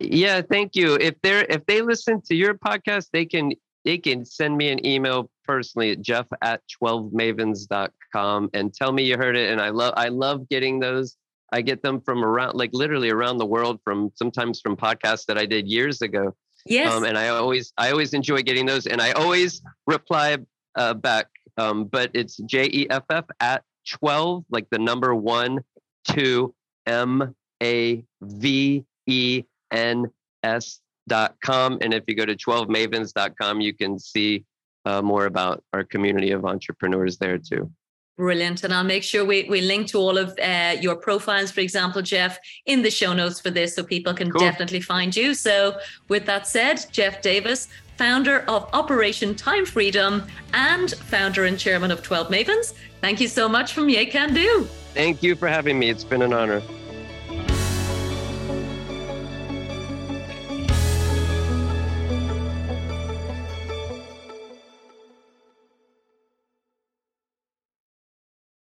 Yeah, 0.00 0.40
thank 0.40 0.74
you. 0.74 0.94
If 0.94 1.14
they're 1.22 1.44
if 1.44 1.64
they 1.66 1.82
listen 1.82 2.20
to 2.22 2.34
your 2.34 2.54
podcast, 2.54 3.08
they 3.12 3.26
can 3.26 3.52
they 3.84 3.98
can 3.98 4.24
send 4.24 4.56
me 4.56 4.70
an 4.70 4.84
email 4.84 5.30
personally 5.44 5.90
at 5.90 6.00
jeff 6.00 6.26
at 6.40 6.62
12mavens.com 6.82 8.50
and 8.54 8.74
tell 8.74 8.92
me 8.92 9.04
you 9.04 9.16
heard 9.16 9.36
it. 9.36 9.52
And 9.52 9.60
I 9.60 9.68
love 9.68 9.94
I 9.96 10.08
love 10.08 10.48
getting 10.48 10.80
those. 10.80 11.16
I 11.52 11.60
get 11.60 11.82
them 11.82 12.00
from 12.00 12.24
around 12.24 12.54
like 12.54 12.70
literally 12.72 13.10
around 13.10 13.38
the 13.38 13.46
world 13.46 13.80
from 13.84 14.10
sometimes 14.14 14.60
from 14.60 14.76
podcasts 14.76 15.26
that 15.26 15.38
I 15.38 15.46
did 15.46 15.68
years 15.68 16.02
ago. 16.02 16.34
Yes. 16.66 16.92
Um, 16.92 17.04
and 17.04 17.16
I 17.18 17.28
always 17.28 17.72
I 17.76 17.90
always 17.90 18.14
enjoy 18.14 18.42
getting 18.42 18.66
those 18.66 18.86
and 18.86 19.00
I 19.00 19.12
always 19.12 19.62
reply 19.86 20.38
uh, 20.74 20.94
back 20.94 21.28
um, 21.56 21.84
but 21.84 22.10
it's 22.14 22.36
J 22.38 22.68
E 22.72 22.86
F 22.90 23.04
F 23.10 23.24
at 23.40 23.62
12, 23.88 24.44
like 24.50 24.66
the 24.70 24.78
number 24.78 25.14
one, 25.14 25.60
two, 26.04 26.54
M 26.86 27.34
A 27.62 28.04
V 28.22 28.84
E 29.06 29.42
N 29.70 30.10
S 30.42 30.80
dot 31.08 31.36
com. 31.42 31.78
And 31.80 31.92
if 31.92 32.04
you 32.06 32.14
go 32.14 32.24
to 32.24 32.36
12mavens.com, 32.36 33.60
you 33.60 33.74
can 33.74 33.98
see 33.98 34.44
uh, 34.84 35.02
more 35.02 35.26
about 35.26 35.62
our 35.72 35.84
community 35.84 36.30
of 36.30 36.44
entrepreneurs 36.44 37.18
there 37.18 37.38
too. 37.38 37.70
Brilliant. 38.16 38.62
And 38.62 38.72
I'll 38.72 38.84
make 38.84 39.02
sure 39.02 39.24
we, 39.24 39.44
we 39.44 39.60
link 39.60 39.88
to 39.88 39.98
all 39.98 40.16
of 40.16 40.38
uh, 40.38 40.76
your 40.80 40.94
profiles, 40.94 41.50
for 41.50 41.60
example, 41.60 42.00
Jeff, 42.00 42.38
in 42.66 42.82
the 42.82 42.90
show 42.90 43.12
notes 43.12 43.40
for 43.40 43.50
this 43.50 43.74
so 43.74 43.82
people 43.82 44.14
can 44.14 44.30
cool. 44.30 44.40
definitely 44.40 44.80
find 44.80 45.14
you. 45.16 45.34
So, 45.34 45.76
with 46.08 46.24
that 46.26 46.46
said, 46.46 46.84
Jeff 46.92 47.22
Davis, 47.22 47.68
founder 47.96 48.40
of 48.46 48.68
Operation 48.72 49.34
Time 49.34 49.66
Freedom 49.66 50.24
and 50.52 50.92
founder 50.92 51.44
and 51.46 51.58
chairman 51.58 51.90
of 51.90 52.02
12 52.02 52.28
Mavens, 52.28 52.74
thank 53.00 53.20
you 53.20 53.26
so 53.26 53.48
much 53.48 53.72
from 53.72 53.88
Ye 53.88 54.06
Can 54.06 54.32
Do. 54.32 54.68
Thank 54.94 55.22
you 55.24 55.34
for 55.34 55.48
having 55.48 55.76
me. 55.76 55.90
It's 55.90 56.04
been 56.04 56.22
an 56.22 56.32
honor. 56.32 56.62